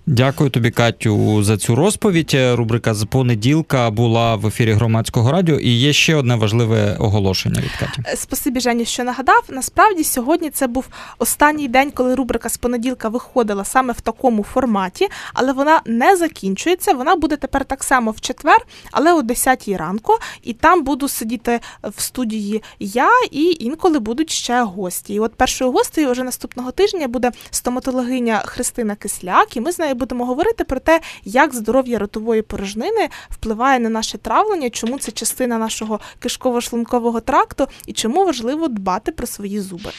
Дякую 0.08 0.50
тобі, 0.50 0.72
Катю, 0.72 1.44
за 1.44 1.58
цю 1.58 1.76
розповідь. 1.76 2.38
Рубрика 2.54 2.94
з 2.94 3.06
понеділка 3.06 3.90
була 3.92 4.36
в 4.36 4.48
ефірі 4.48 4.72
громадського 4.72 5.32
радіо. 5.32 5.60
І 5.60 5.70
є 5.70 5.94
ще 5.94 6.16
одне 6.16 6.36
важливе 6.36 6.96
оголошення 7.00 7.62
від 7.62 7.72
Каті. 7.72 8.02
Е, 8.06 8.16
спасибі, 8.16 8.60
Жені, 8.60 8.86
що 8.86 9.04
нагадав. 9.04 9.44
Насправді 9.50 10.04
сьогодні 10.04 10.50
це 10.50 10.68
був 10.68 10.88
останній 11.20 11.68
день, 11.68 11.92
коли 11.92 12.16
рубрика 12.16 12.50
з 12.50 12.58
понеділка 12.58 13.10
виходила 13.10 13.66
саме 13.66 13.94
в 13.94 14.02
такому 14.02 14.44
форматі, 14.44 15.08
але 15.34 15.54
вона 15.54 15.82
не 15.86 16.16
закінчується. 16.16 16.94
Вона 16.94 17.16
буде 17.16 17.38
тепер 17.38 17.66
так 17.66 17.84
само 17.84 18.12
в 18.12 18.22
четвер, 18.22 18.66
але 18.92 19.14
о 19.14 19.22
10 19.22 19.68
ранку. 19.68 20.14
І 20.44 20.54
там 20.54 20.84
буду 20.84 21.08
сидіти 21.08 21.60
в 21.84 22.02
студії 22.02 22.64
я 22.80 23.10
і 23.32 23.58
інколи 23.60 24.00
будуть 24.00 24.30
ще 24.30 24.64
гості. 24.64 25.14
І 25.14 25.20
от 25.20 25.36
першою 25.36 25.72
гостею 25.72 26.12
вже 26.12 26.24
наступного 26.24 26.72
тижня 26.72 27.08
буде 27.08 27.32
стоматологиня 27.52 28.42
Христина 28.46 28.96
Кисляк, 28.96 29.58
і 29.58 29.62
ми 29.62 29.72
з 29.72 29.80
нею 29.80 29.95
будемо 29.96 30.26
говорити 30.26 30.64
про 30.64 30.80
те, 30.80 31.02
як 31.24 31.56
здоров'я 31.56 32.00
ротової 32.00 32.42
порожнини 32.42 33.10
впливає 33.30 33.80
на 33.80 33.90
наше 33.90 34.18
травлення, 34.18 34.70
чому 34.70 35.00
це 35.00 35.12
частина 35.12 35.58
нашого 35.58 36.00
кишково-шлункового 36.22 37.22
тракту 37.22 37.68
і 37.88 37.94
чому 37.94 38.26
важливо 38.26 38.68
дбати 38.68 39.12
про 39.12 39.28
свої 39.28 39.60
зуби. 39.60 39.92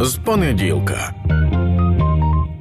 З 0.00 0.16
понеділка. 0.24 1.14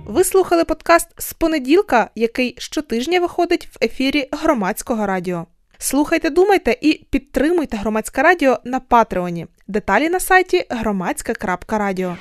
Ви 0.06 0.24
слухали 0.24 0.64
подкаст 0.64 1.08
з 1.18 1.34
понеділка, 1.34 2.10
який 2.16 2.56
щотижня 2.58 3.20
виходить 3.20 3.68
в 3.68 3.86
ефірі 3.86 4.30
громадського 4.32 5.06
радіо. 5.06 5.46
Слухайте, 5.78 6.30
думайте 6.30 6.78
і 6.82 7.06
підтримуйте 7.10 7.78
громадське 7.78 8.22
радіо 8.22 8.60
на 8.64 8.80
Патреоні. 8.80 9.48
Деталі 9.68 10.10
на 10.10 10.20
сайті 10.20 10.66
громадське.радіо. 10.70 12.16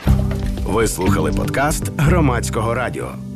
Ви 0.66 0.88
слухали 0.88 1.32
подкаст 1.32 1.92
громадського 1.98 2.74
радіо. 2.74 3.33